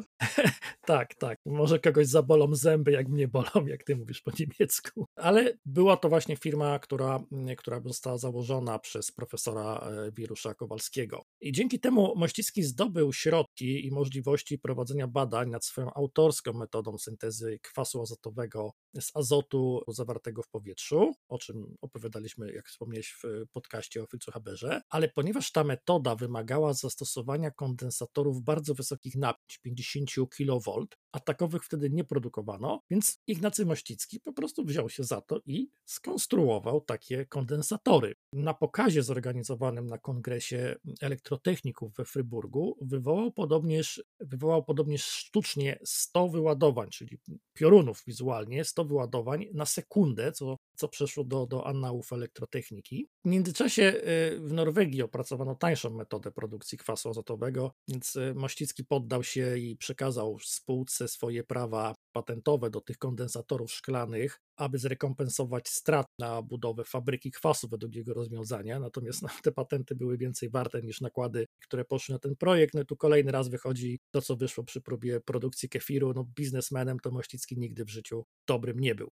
tak, 0.86 1.16
tak. 1.16 1.38
Może 1.46 1.80
kogoś 1.80 2.08
zabolą 2.08 2.56
zęby, 2.56 2.92
jak 2.92 3.08
mnie 3.08 3.28
bolą, 3.28 3.66
jak 3.68 3.84
ty 3.84 3.96
mówisz 3.96 4.22
po 4.22 4.32
niemiecku. 4.40 5.06
Ale 5.16 5.58
była 5.66 5.98
to 5.98 6.10
właśnie 6.10 6.36
firma, 6.36 6.80
która, 6.80 7.24
która 7.58 7.82
została 7.86 8.18
założona 8.18 8.80
przez 8.80 9.12
profesora 9.12 9.78
e, 9.78 10.12
Wirusza 10.12 10.54
Kowalskiego. 10.54 11.24
I 11.42 11.52
dzięki 11.52 11.80
temu 11.80 12.14
Mościcki 12.16 12.64
zdobył 12.64 13.14
środki 13.14 13.88
i 13.88 13.92
możliwości 13.92 14.60
prowadzenia 14.60 15.08
badań 15.08 15.50
nad 15.50 15.66
swoją 15.66 15.94
autorską 15.94 16.54
metodą 16.54 16.98
syntezy 16.98 17.60
kwasu 17.62 18.02
azotowego 18.02 18.72
z 19.00 19.12
azotu 19.14 19.82
zawartego 19.88 20.44
w 20.44 20.50
powietrzu, 20.50 21.14
o 21.28 21.38
czym 21.38 21.76
opowiadaliśmy, 21.82 22.54
jak 22.54 22.68
wspomniałeś 22.68 23.16
w 23.24 23.48
podcaście 23.54 24.04
o 24.04 24.06
Fritzu 24.06 24.32
Haberze, 24.32 24.82
ale 24.90 25.10
ponieważ 25.10 25.39
ta 25.52 25.64
metoda 25.64 26.16
wymagała 26.16 26.74
zastosowania 26.74 27.52
kondensatorów 27.52 28.42
bardzo 28.42 28.74
wysokich 28.74 29.16
napięć, 29.16 29.60
50 29.62 30.10
kV, 30.38 30.86
a 31.12 31.20
takowych 31.20 31.64
wtedy 31.66 31.90
nie 31.90 32.04
produkowano, 32.04 32.82
więc 32.90 33.22
Ignacy 33.28 33.66
Mościcki 33.66 34.20
po 34.20 34.34
prostu 34.34 34.66
wziął 34.66 34.90
się 34.90 35.04
za 35.04 35.22
to 35.22 35.40
i 35.46 35.70
skonstruował 35.86 36.82
takie 36.82 37.26
kondensatory. 37.26 38.16
Na 38.34 38.54
pokazie 38.54 39.04
zorganizowanym 39.04 39.88
na 39.88 39.98
kongresie 39.98 40.76
elektrotechników 41.02 41.94
we 41.96 42.06
Fryburgu 42.06 42.78
wywołał 42.82 43.32
podobnież, 43.32 44.04
wywołał 44.20 44.64
podobnież 44.64 45.04
sztucznie 45.06 45.80
100 45.84 46.30
wyładowań, 46.30 46.90
czyli 46.90 47.18
piorunów 47.54 48.04
wizualnie, 48.08 48.66
100 48.66 48.86
wyładowań 48.86 49.46
na 49.54 49.66
sekundę, 49.66 50.32
co, 50.32 50.58
co 50.76 50.88
przeszło 50.88 51.24
do, 51.24 51.46
do 51.46 51.68
annałów 51.68 52.14
elektrotechniki. 52.14 53.10
W 53.26 53.30
międzyczasie 53.30 53.84
y, 53.84 54.40
w 54.40 54.54
Norwegii 54.54 55.02
opracowano 55.02 55.56
tańszą 55.56 55.90
metodę 55.90 56.32
produkcji 56.32 56.78
kwasu 56.78 57.10
azotowego, 57.10 57.72
więc 57.88 58.16
y, 58.16 58.34
Mościcki 58.36 58.86
poddał 58.86 59.24
się 59.24 59.58
i 59.58 59.78
przekazał 59.78 60.38
spółce 60.40 60.99
swoje 61.08 61.44
prawa 61.44 61.96
patentowe 62.12 62.70
do 62.70 62.82
tych 62.82 62.98
kondensatorów 62.98 63.72
szklanych, 63.72 64.40
aby 64.58 64.78
zrekompensować 64.78 65.70
strat 65.70 66.08
na 66.20 66.42
budowę 66.42 66.84
fabryki 66.84 67.32
kwasu 67.32 67.68
według 67.68 67.96
jego 67.96 68.14
rozwiązania. 68.14 68.80
Natomiast 68.80 69.22
no, 69.22 69.30
te 69.44 69.52
patenty 69.52 69.96
były 69.96 70.18
więcej 70.18 70.50
warte 70.50 70.82
niż 70.82 71.02
nakłady, 71.02 71.46
które 71.64 71.86
poszły 71.86 72.14
na 72.14 72.20
ten 72.20 72.36
projekt. 72.36 72.74
No 72.74 72.86
tu 72.86 72.98
kolejny 72.98 73.32
raz 73.32 73.50
wychodzi 73.50 74.00
to, 74.12 74.22
co 74.22 74.36
wyszło 74.36 74.64
przy 74.64 74.82
próbie 74.82 75.20
produkcji 75.22 75.70
kefiru. 75.70 76.14
No 76.16 76.26
biznesmenem 76.36 77.00
to 77.00 77.12
Mościcki 77.12 77.58
nigdy 77.58 77.86
w 77.86 77.90
życiu 77.90 78.26
dobrym 78.48 78.80
nie 78.80 78.96
był. 78.96 79.10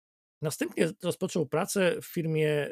Następnie 0.42 0.90
rozpoczął 1.02 1.46
pracę 1.46 1.96
w 2.02 2.06
firmie 2.06 2.68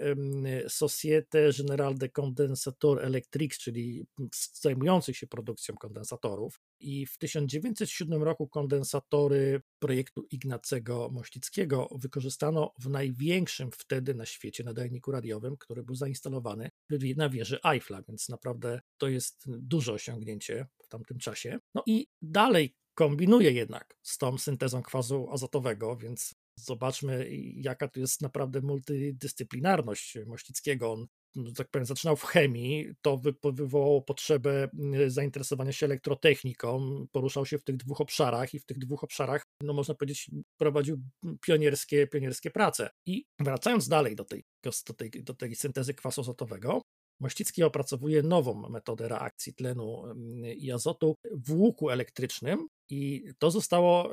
Société 0.69 1.53
Générale 1.53 1.95
de 1.95 2.09
Condensateurs 2.09 3.03
Electriques, 3.03 3.59
czyli 3.59 4.07
zajmujących 4.53 5.17
się 5.17 5.27
produkcją 5.27 5.75
kondensatorów. 5.75 6.61
I 6.81 7.07
w 7.07 7.19
1907 7.19 8.23
roku 8.23 8.49
kondensatory 8.49 9.62
projektu 9.79 10.27
Ignacego 10.31 11.09
Mościckiego 11.12 11.89
wykorzystano 11.93 12.73
w 12.79 12.89
największym 12.89 13.71
wtedy 13.73 14.15
na 14.15 14.27
świecie 14.27 14.65
nadajniku 14.65 15.12
radiowym, 15.12 15.57
który 15.57 15.83
był 15.83 15.95
zainstalowany 15.95 16.71
na 17.17 17.29
wieży 17.29 17.59
Eiffla, 17.65 18.03
więc 18.03 18.29
naprawdę 18.29 18.81
to 18.99 19.09
jest 19.09 19.45
duże 19.47 19.93
osiągnięcie 19.93 20.67
w 20.83 20.89
tamtym 20.89 21.19
czasie. 21.19 21.59
No 21.75 21.83
i 21.87 22.07
dalej 22.23 22.75
kombinuje 22.95 23.53
jednak 23.53 23.99
z 24.03 24.19
tą 24.19 24.39
syntezą 24.39 24.83
kwasu 24.83 25.29
azotowego, 25.33 25.97
więc 25.97 26.35
zobaczmy, 26.64 27.29
jaka 27.55 27.88
tu 27.88 28.00
jest 28.00 28.23
naprawdę 28.23 28.61
multidyscyplinarność 28.61 30.19
Mościckiego. 30.26 30.93
On, 30.93 31.07
no, 31.35 31.52
tak 31.57 31.69
powiem, 31.69 31.87
zaczynał 31.87 32.17
w 32.17 32.25
chemii, 32.25 32.93
to 33.02 33.21
wywołało 33.52 34.02
potrzebę 34.02 34.69
mm, 34.79 35.11
zainteresowania 35.11 35.73
się 35.73 35.87
elektrotechniką, 35.87 36.81
poruszał 37.12 37.47
się 37.47 37.59
w 37.59 37.64
tych 37.64 37.76
dwóch 37.76 38.00
obszarach 38.00 38.55
i 38.55 38.59
w 38.59 38.64
tych 38.64 38.79
dwóch 38.79 39.05
obszarach, 39.05 39.43
no 39.62 39.73
można 39.73 39.95
powiedzieć, 39.95 40.31
prowadził 40.57 41.02
pionierskie, 41.47 42.07
pionierskie 42.07 42.50
prace. 42.50 42.90
I 43.07 43.25
wracając 43.38 43.88
dalej 43.88 44.17
do 44.17 44.25
tej, 44.25 44.45
do 44.62 44.95
tej, 44.95 45.11
do 45.11 45.35
tej 45.35 45.55
syntezy 45.55 45.95
kwasu 45.95 46.21
azotowego, 46.21 46.83
Mościcki 47.21 47.62
opracowuje 47.62 48.23
nową 48.23 48.69
metodę 48.69 49.09
reakcji 49.09 49.55
tlenu 49.55 50.07
mm, 50.07 50.45
i 50.45 50.71
azotu 50.71 51.14
w 51.33 51.52
łuku 51.52 51.90
elektrycznym, 51.90 52.69
i 52.91 53.25
to 53.39 53.51
zostało 53.51 54.11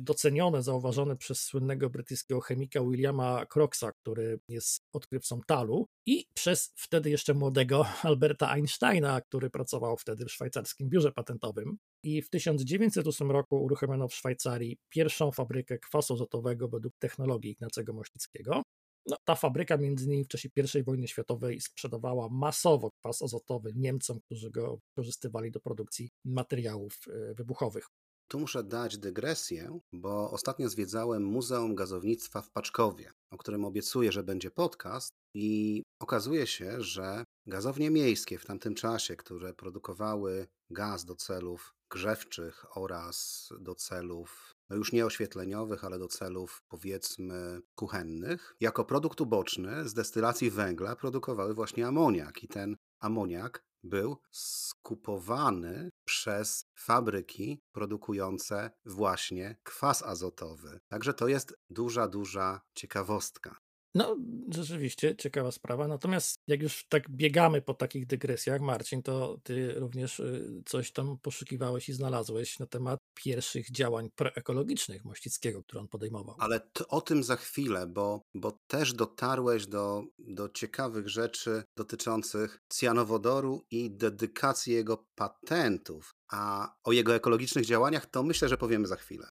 docenione, 0.00 0.62
zauważone 0.62 1.16
przez 1.16 1.40
słynnego 1.40 1.90
brytyjskiego 1.90 2.40
chemika 2.40 2.80
Williama 2.80 3.46
Croxa, 3.54 3.92
który 4.02 4.40
jest 4.48 4.82
odkrywcą 4.92 5.40
talu, 5.46 5.86
i 6.06 6.26
przez 6.34 6.72
wtedy 6.76 7.10
jeszcze 7.10 7.34
młodego 7.34 7.86
Alberta 8.02 8.50
Einsteina, 8.50 9.20
który 9.20 9.50
pracował 9.50 9.96
wtedy 9.96 10.24
w 10.24 10.32
szwajcarskim 10.32 10.88
biurze 10.88 11.12
patentowym. 11.12 11.78
I 12.04 12.22
w 12.22 12.30
1908 12.30 13.30
roku 13.30 13.64
uruchomiono 13.64 14.08
w 14.08 14.14
Szwajcarii 14.14 14.78
pierwszą 14.88 15.32
fabrykę 15.32 15.78
kwasu 15.78 16.14
azotowego 16.14 16.68
według 16.68 16.94
technologii 16.98 17.50
Ignacego 17.50 17.92
Mościckiego. 17.92 18.62
No, 19.06 19.16
ta 19.24 19.34
fabryka 19.34 19.76
między 19.76 20.04
innymi 20.04 20.24
w 20.24 20.28
czasie 20.28 20.48
I 20.74 20.82
wojny 20.82 21.08
światowej 21.08 21.60
sprzedawała 21.60 22.28
masowo 22.28 22.90
kwas 22.90 23.22
azotowy 23.22 23.72
Niemcom, 23.76 24.20
którzy 24.20 24.50
go 24.50 24.78
wykorzystywali 24.88 25.50
do 25.50 25.60
produkcji 25.60 26.10
materiałów 26.24 27.00
e, 27.08 27.34
wybuchowych. 27.34 27.88
Tu 28.28 28.38
muszę 28.38 28.64
dać 28.64 28.98
dygresję, 28.98 29.80
bo 29.92 30.30
ostatnio 30.30 30.68
zwiedzałem 30.68 31.24
Muzeum 31.24 31.74
Gazownictwa 31.74 32.42
w 32.42 32.50
Paczkowie, 32.50 33.12
o 33.30 33.38
którym 33.38 33.64
obiecuję, 33.64 34.12
że 34.12 34.22
będzie 34.22 34.50
podcast, 34.50 35.12
i 35.34 35.82
okazuje 36.00 36.46
się, 36.46 36.82
że 36.82 37.24
gazownie 37.46 37.90
miejskie 37.90 38.38
w 38.38 38.46
tamtym 38.46 38.74
czasie, 38.74 39.16
które 39.16 39.54
produkowały 39.54 40.46
gaz 40.70 41.04
do 41.04 41.14
celów 41.14 41.74
grzewczych 41.90 42.76
oraz 42.76 43.48
do 43.60 43.74
celów 43.74 44.54
no 44.70 44.76
już 44.76 44.92
nie 44.92 45.06
oświetleniowych, 45.06 45.84
ale 45.84 45.98
do 45.98 46.08
celów 46.08 46.62
powiedzmy 46.68 47.60
kuchennych, 47.74 48.56
jako 48.60 48.84
produkt 48.84 49.20
uboczny 49.20 49.88
z 49.88 49.94
destylacji 49.94 50.50
węgla 50.50 50.96
produkowały 50.96 51.54
właśnie 51.54 51.86
amoniak. 51.86 52.42
I 52.42 52.48
ten 52.48 52.76
amoniak 53.00 53.64
był 53.88 54.16
skupowany 54.30 55.90
przez 56.04 56.66
fabryki 56.74 57.62
produkujące 57.72 58.70
właśnie 58.84 59.56
kwas 59.62 60.02
azotowy. 60.02 60.80
Także 60.88 61.14
to 61.14 61.28
jest 61.28 61.54
duża, 61.70 62.08
duża 62.08 62.60
ciekawostka. 62.74 63.56
No, 63.94 64.16
rzeczywiście 64.48 65.16
ciekawa 65.16 65.52
sprawa. 65.52 65.88
Natomiast 65.88 66.36
jak 66.46 66.62
już 66.62 66.86
tak 66.88 67.10
biegamy 67.10 67.62
po 67.62 67.74
takich 67.74 68.06
dygresjach, 68.06 68.60
Marcin, 68.60 69.02
to 69.02 69.38
ty 69.42 69.74
również 69.74 70.20
y, 70.20 70.62
coś 70.66 70.92
tam 70.92 71.18
poszukiwałeś 71.18 71.88
i 71.88 71.92
znalazłeś 71.92 72.58
na 72.58 72.66
temat 72.66 73.00
pierwszych 73.14 73.70
działań 73.70 74.10
proekologicznych 74.16 75.04
Mościckiego, 75.04 75.62
które 75.62 75.80
on 75.80 75.88
podejmował. 75.88 76.36
Ale 76.38 76.60
o 76.88 77.00
tym 77.00 77.24
za 77.24 77.36
chwilę, 77.36 77.86
bo, 77.86 78.22
bo 78.34 78.58
też 78.66 78.92
dotarłeś 78.92 79.66
do, 79.66 80.04
do 80.18 80.48
ciekawych 80.48 81.08
rzeczy 81.08 81.62
dotyczących 81.76 82.60
cyjanowodoru 82.68 83.64
i 83.70 83.90
dedykacji 83.90 84.72
jego 84.72 85.04
patentów. 85.14 86.14
A 86.32 86.74
o 86.84 86.92
jego 86.92 87.14
ekologicznych 87.14 87.66
działaniach 87.66 88.06
to 88.06 88.22
myślę, 88.22 88.48
że 88.48 88.56
powiemy 88.56 88.86
za 88.86 88.96
chwilę. 88.96 89.28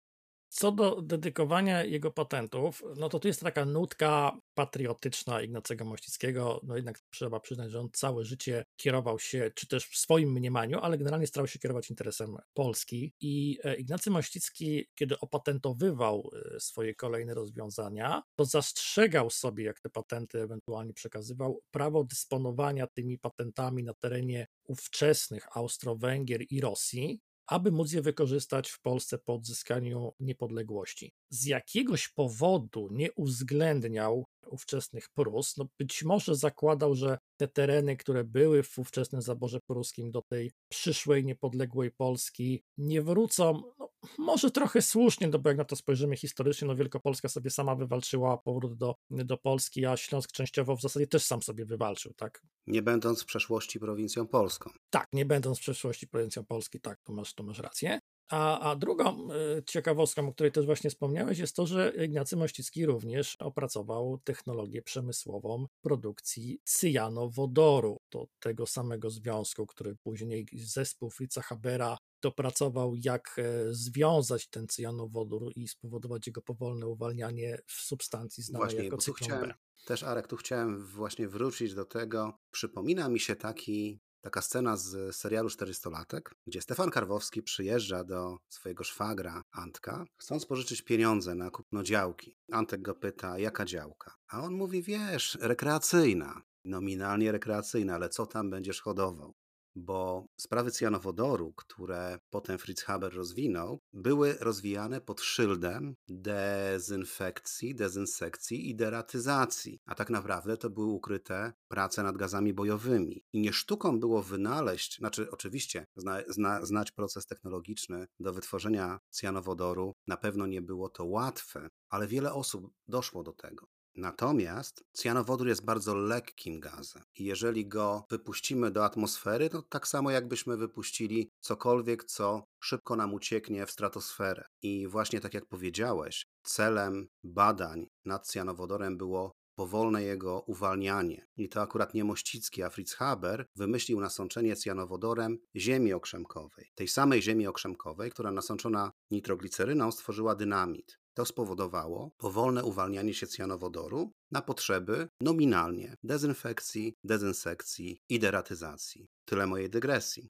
Co 0.59 0.71
do 0.71 1.01
dedykowania 1.01 1.83
jego 1.83 2.11
patentów, 2.11 2.83
no 2.95 3.09
to 3.09 3.19
tu 3.19 3.27
jest 3.27 3.41
taka 3.41 3.65
nutka 3.65 4.39
patriotyczna 4.53 5.41
Ignacego 5.41 5.85
Mościckiego. 5.85 6.61
No 6.63 6.75
jednak 6.75 6.99
trzeba 7.09 7.39
przyznać, 7.39 7.71
że 7.71 7.79
on 7.79 7.89
całe 7.93 8.25
życie 8.25 8.65
kierował 8.77 9.19
się, 9.19 9.51
czy 9.55 9.67
też 9.67 9.85
w 9.85 9.97
swoim 9.97 10.31
mniemaniu, 10.31 10.79
ale 10.79 10.97
generalnie 10.97 11.27
starał 11.27 11.47
się 11.47 11.59
kierować 11.59 11.89
interesem 11.89 12.37
Polski. 12.53 13.13
I 13.21 13.59
e, 13.63 13.75
Ignacy 13.75 14.09
Mościcki, 14.09 14.85
kiedy 14.95 15.19
opatentowywał 15.19 16.31
e, 16.55 16.59
swoje 16.59 16.95
kolejne 16.95 17.33
rozwiązania, 17.33 18.23
to 18.35 18.45
zastrzegał 18.45 19.29
sobie, 19.29 19.63
jak 19.63 19.79
te 19.79 19.89
patenty 19.89 20.41
ewentualnie 20.41 20.93
przekazywał, 20.93 21.61
prawo 21.71 22.03
dysponowania 22.03 22.87
tymi 22.87 23.19
patentami 23.19 23.83
na 23.83 23.93
terenie 23.93 24.47
ówczesnych 24.63 25.57
Austro-Węgier 25.57 26.41
i 26.49 26.61
Rosji, 26.61 27.19
aby 27.47 27.71
móc 27.71 27.91
je 27.91 28.01
wykorzystać 28.01 28.69
w 28.69 28.81
Polsce 28.81 29.17
po 29.17 29.33
odzyskaniu 29.33 30.13
niepodległości. 30.19 31.13
Z 31.29 31.45
jakiegoś 31.45 32.09
powodu 32.09 32.87
nie 32.91 33.13
uwzględniał 33.13 34.25
ówczesnych 34.49 35.09
Prus. 35.09 35.57
No 35.57 35.67
być 35.79 36.03
może 36.03 36.35
zakładał, 36.35 36.95
że 36.95 37.17
te 37.37 37.47
tereny, 37.47 37.97
które 37.97 38.23
były 38.23 38.63
w 38.63 38.79
ówczesnym 38.79 39.21
zaborze 39.21 39.59
pruskim 39.67 40.11
do 40.11 40.21
tej 40.21 40.51
przyszłej, 40.71 41.25
niepodległej 41.25 41.91
Polski, 41.91 42.63
nie 42.77 43.01
wrócą. 43.01 43.61
No, 43.79 43.89
może 44.17 44.51
trochę 44.51 44.81
słusznie, 44.81 45.27
no 45.27 45.39
bo 45.39 45.49
jak 45.49 45.57
na 45.57 45.65
to 45.65 45.75
spojrzymy 45.75 46.15
historycznie, 46.17 46.67
no 46.67 46.75
Wielkopolska 46.75 47.29
sobie 47.29 47.49
sama 47.49 47.75
wywalczyła 47.75 48.37
powrót 48.37 48.77
do, 48.77 48.95
do 49.09 49.37
Polski, 49.37 49.85
a 49.85 49.97
Śląsk 49.97 50.31
częściowo 50.31 50.75
w 50.75 50.81
zasadzie 50.81 51.07
też 51.07 51.23
sam 51.23 51.41
sobie 51.41 51.65
wywalczył, 51.65 52.13
tak? 52.13 52.41
Nie 52.67 52.81
będąc 52.81 53.23
w 53.23 53.25
przeszłości 53.25 53.79
prowincją 53.79 54.27
polską. 54.27 54.69
Tak, 54.89 55.07
nie 55.13 55.25
będąc 55.25 55.57
w 55.57 55.61
przeszłości 55.61 56.07
prowincją 56.07 56.45
Polski, 56.45 56.79
tak, 56.79 56.99
to 57.03 57.13
masz, 57.13 57.33
to 57.33 57.43
masz 57.43 57.59
rację. 57.59 57.99
A, 58.29 58.59
a 58.59 58.75
drugą 58.75 59.27
y, 59.31 59.63
ciekawostką, 59.63 60.27
o 60.27 60.33
której 60.33 60.51
też 60.51 60.65
właśnie 60.65 60.89
wspomniałeś, 60.89 61.39
jest 61.39 61.55
to, 61.55 61.67
że 61.67 61.93
Ignacy 62.05 62.35
Mościcki 62.37 62.85
również 62.85 63.35
opracował 63.35 64.17
technologię 64.23 64.81
przemysłową 64.81 65.65
produkcji 65.81 66.61
cyjanowodoru, 66.63 67.97
do 68.11 68.27
tego 68.39 68.65
samego 68.65 69.09
związku, 69.09 69.65
który 69.65 69.95
później 69.95 70.47
zespół 70.53 71.09
Fritza 71.09 71.41
Habera 71.41 71.97
dopracował, 72.21 72.95
jak 72.95 73.35
e, 73.37 73.73
związać 73.73 74.47
ten 74.47 74.67
cyjanowodór 74.67 75.51
i 75.55 75.67
spowodować 75.67 76.27
jego 76.27 76.41
powolne 76.41 76.87
uwalnianie 76.87 77.59
w 77.65 77.73
substancji 77.73 78.43
znanej 78.43 78.65
Właśnie, 78.65 78.83
jako 78.83 78.97
cyklon 78.97 79.41
B. 79.41 79.53
też 79.85 80.03
Arek, 80.03 80.27
tu 80.27 80.35
chciałem 80.35 80.85
właśnie 80.85 81.27
wrócić 81.27 81.73
do 81.73 81.85
tego. 81.85 82.37
Przypomina 82.51 83.09
mi 83.09 83.19
się 83.19 83.35
taki, 83.35 83.99
taka 84.27 84.41
scena 84.41 84.77
z 84.77 85.15
serialu 85.15 85.49
400-latek, 85.49 86.21
gdzie 86.47 86.61
Stefan 86.61 86.89
Karwowski 86.89 87.43
przyjeżdża 87.43 88.03
do 88.03 88.37
swojego 88.49 88.83
szwagra 88.83 89.43
Antka, 89.51 90.05
chcąc 90.17 90.45
pożyczyć 90.45 90.81
pieniądze 90.81 91.35
na 91.35 91.51
kupno 91.51 91.83
działki. 91.83 92.37
Antek 92.51 92.81
go 92.81 92.95
pyta, 92.95 93.39
jaka 93.39 93.65
działka? 93.65 94.15
A 94.27 94.43
on 94.43 94.53
mówi, 94.53 94.83
wiesz, 94.83 95.37
rekreacyjna. 95.41 96.41
Nominalnie 96.65 97.31
rekreacyjna, 97.31 97.95
ale 97.95 98.09
co 98.09 98.25
tam 98.25 98.49
będziesz 98.49 98.81
hodował? 98.81 99.33
Bo 99.77 100.27
sprawy 100.37 100.71
cyjanowodoru, 100.71 101.53
które 101.53 102.19
potem 102.29 102.57
Fritz 102.57 102.83
Haber 102.83 103.13
rozwinął, 103.13 103.79
były 103.93 104.37
rozwijane 104.39 105.01
pod 105.01 105.21
szyldem 105.21 105.95
dezynfekcji, 106.07 107.75
dezynsekcji 107.75 108.69
i 108.69 108.75
deratyzacji, 108.75 109.79
a 109.85 109.95
tak 109.95 110.09
naprawdę 110.09 110.57
to 110.57 110.69
były 110.69 110.87
ukryte 110.87 111.53
prace 111.67 112.03
nad 112.03 112.17
gazami 112.17 112.53
bojowymi. 112.53 113.23
I 113.33 113.41
nie 113.41 113.53
sztuką 113.53 113.99
było 113.99 114.23
wynaleźć, 114.23 114.97
znaczy 114.97 115.31
oczywiście 115.31 115.85
zna, 115.95 116.17
zna, 116.27 116.65
znać 116.65 116.91
proces 116.91 117.25
technologiczny 117.25 118.07
do 118.19 118.33
wytworzenia 118.33 118.99
cyjanowodoru, 119.09 119.95
na 120.07 120.17
pewno 120.17 120.47
nie 120.47 120.61
było 120.61 120.89
to 120.89 121.05
łatwe, 121.05 121.69
ale 121.89 122.07
wiele 122.07 122.33
osób 122.33 122.71
doszło 122.87 123.23
do 123.23 123.33
tego. 123.33 123.67
Natomiast 123.97 124.83
cyjanowodór 124.93 125.47
jest 125.47 125.65
bardzo 125.65 125.95
lekkim 125.95 126.59
gazem 126.59 127.03
i 127.15 127.25
jeżeli 127.25 127.67
go 127.67 128.05
wypuścimy 128.09 128.71
do 128.71 128.85
atmosfery, 128.85 129.49
to 129.49 129.61
tak 129.61 129.87
samo 129.87 130.11
jakbyśmy 130.11 130.57
wypuścili 130.57 131.29
cokolwiek, 131.39 132.03
co 132.03 132.43
szybko 132.63 132.95
nam 132.95 133.13
ucieknie 133.13 133.65
w 133.65 133.71
stratosferę. 133.71 134.45
I 134.61 134.87
właśnie 134.87 135.19
tak 135.21 135.33
jak 135.33 135.45
powiedziałeś, 135.45 136.25
celem 136.43 137.07
badań 137.23 137.87
nad 138.05 138.27
cyjanowodorem 138.27 138.97
było 138.97 139.31
powolne 139.55 140.03
jego 140.03 140.41
uwalnianie. 140.41 141.25
I 141.37 141.49
to 141.49 141.61
akurat 141.61 141.93
nie 141.93 142.03
Mościcki, 142.03 142.63
a 142.63 142.69
Fritz 142.69 142.93
Haber 142.93 143.45
wymyślił 143.55 143.99
nasączenie 143.99 144.55
cyjanowodorem 144.55 145.37
ziemi 145.55 145.93
okrzemkowej. 145.93 146.71
Tej 146.75 146.87
samej 146.87 147.21
ziemi 147.21 147.47
okrzemkowej, 147.47 148.11
która 148.11 148.31
nasączona 148.31 148.91
nitrogliceryną 149.11 149.91
stworzyła 149.91 150.35
dynamit. 150.35 150.97
To 151.17 151.25
spowodowało 151.25 152.11
powolne 152.17 152.63
uwalnianie 152.63 153.13
się 153.13 153.27
cyjanowodoru 153.27 154.11
na 154.31 154.41
potrzeby 154.41 155.07
nominalnie 155.21 155.95
dezynfekcji, 156.03 156.93
dezynsekcji 157.03 158.01
i 158.09 158.19
deratyzacji. 158.19 159.07
Tyle 159.25 159.47
mojej 159.47 159.69
dygresji. 159.69 160.29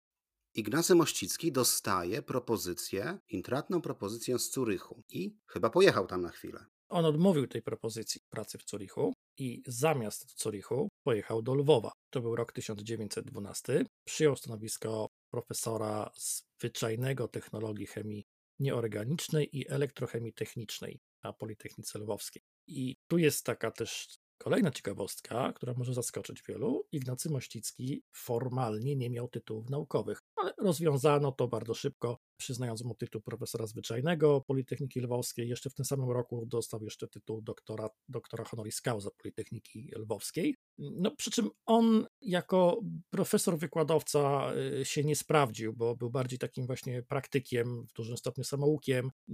Ignacy 0.55 0.95
Mościcki 0.95 1.51
dostaje 1.51 2.21
propozycję, 2.21 3.17
intratną 3.29 3.81
propozycję 3.81 4.39
z 4.39 4.49
Curychu 4.49 5.01
i 5.09 5.35
chyba 5.47 5.69
pojechał 5.69 6.07
tam 6.07 6.21
na 6.21 6.29
chwilę. 6.29 6.65
On 6.89 7.05
odmówił 7.05 7.47
tej 7.47 7.61
propozycji 7.61 8.21
pracy 8.29 8.57
w 8.57 8.69
Zurichu 8.69 9.13
i 9.37 9.63
zamiast 9.67 10.41
Zurichu 10.41 10.89
pojechał 11.03 11.41
do 11.41 11.55
Lwowa. 11.55 11.91
To 12.09 12.21
był 12.21 12.35
rok 12.35 12.51
1912. 12.51 13.85
Przyjął 14.07 14.35
stanowisko 14.35 15.07
profesora 15.31 16.11
zwyczajnego 16.15 17.27
technologii 17.27 17.87
chemii 17.87 18.25
nieorganicznej 18.59 19.57
i 19.57 19.69
elektrochemii 19.69 20.33
technicznej 20.33 20.99
na 21.23 21.33
Politechnice 21.33 21.99
Lwowskiej. 21.99 22.43
I 22.67 22.97
tu 23.07 23.17
jest 23.17 23.45
taka 23.45 23.71
też 23.71 24.17
kolejna 24.37 24.71
ciekawostka, 24.71 25.53
która 25.53 25.73
może 25.73 25.93
zaskoczyć 25.93 26.43
wielu. 26.47 26.87
Ignacy 26.91 27.29
Mościcki 27.29 28.03
formalnie 28.11 28.95
nie 28.95 29.09
miał 29.09 29.27
tytułów 29.27 29.69
naukowych, 29.69 30.21
ale 30.35 30.53
rozwiązano 30.57 31.31
to 31.31 31.47
bardzo 31.47 31.73
szybko 31.73 32.19
przyznając 32.37 32.83
mu 32.83 32.95
tytuł 32.95 33.21
profesora 33.21 33.67
zwyczajnego 33.67 34.41
Politechniki 34.41 35.01
Lwowskiej. 35.01 35.49
Jeszcze 35.49 35.69
w 35.69 35.73
tym 35.73 35.85
samym 35.85 36.11
roku 36.11 36.45
dostał 36.45 36.83
jeszcze 36.83 37.07
tytuł 37.07 37.41
doktora, 37.41 37.89
doktora 38.09 38.43
honoris 38.43 38.81
causa 38.81 39.09
Politechniki 39.17 39.91
Lwowskiej. 39.95 40.55
No, 40.77 41.11
przy 41.11 41.31
czym 41.31 41.49
on 41.65 42.05
jako 42.21 42.81
profesor 43.09 43.57
wykładowca 43.57 44.51
y, 44.81 44.85
się 44.85 45.03
nie 45.03 45.15
sprawdził, 45.15 45.73
bo 45.73 45.95
był 45.95 46.09
bardziej 46.09 46.39
takim 46.39 46.67
właśnie 46.67 47.03
praktykiem, 47.03 47.85
w 47.87 47.93
dużym 47.93 48.17
stopniu 48.17 48.43
samoukiem, 48.43 49.11
y, 49.29 49.33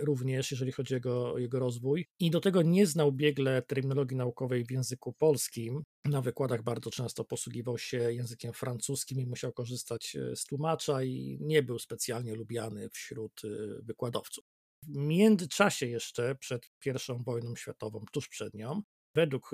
również 0.00 0.50
jeżeli 0.50 0.72
chodzi 0.72 0.94
o 0.94 0.96
jego, 0.96 1.38
jego 1.38 1.58
rozwój. 1.58 2.06
I 2.20 2.30
do 2.30 2.40
tego 2.40 2.62
nie 2.62 2.86
znał 2.86 3.12
biegle 3.12 3.62
terminologii 3.62 4.16
naukowej 4.16 4.64
w 4.64 4.70
języku 4.70 5.12
polskim. 5.12 5.82
Na 6.04 6.22
wykładach 6.22 6.62
bardzo 6.62 6.90
często 6.90 7.24
posługiwał 7.24 7.78
się 7.78 8.12
językiem 8.12 8.52
francuskim 8.52 9.20
i 9.20 9.26
musiał 9.26 9.52
korzystać 9.52 10.16
y, 10.16 10.36
z 10.36 10.44
tłumacza 10.44 11.02
i 11.02 11.38
nie 11.40 11.62
był 11.62 11.78
specjalnie 11.78 12.25
lubiany 12.34 12.88
wśród 12.88 13.42
wykładowców. 13.82 14.44
W 14.82 14.96
międzyczasie 14.96 15.86
jeszcze 15.86 16.34
przed 16.34 16.70
I 16.86 17.24
wojną 17.24 17.56
światową, 17.56 18.04
tuż 18.12 18.28
przed 18.28 18.54
nią, 18.54 18.82
według 19.14 19.50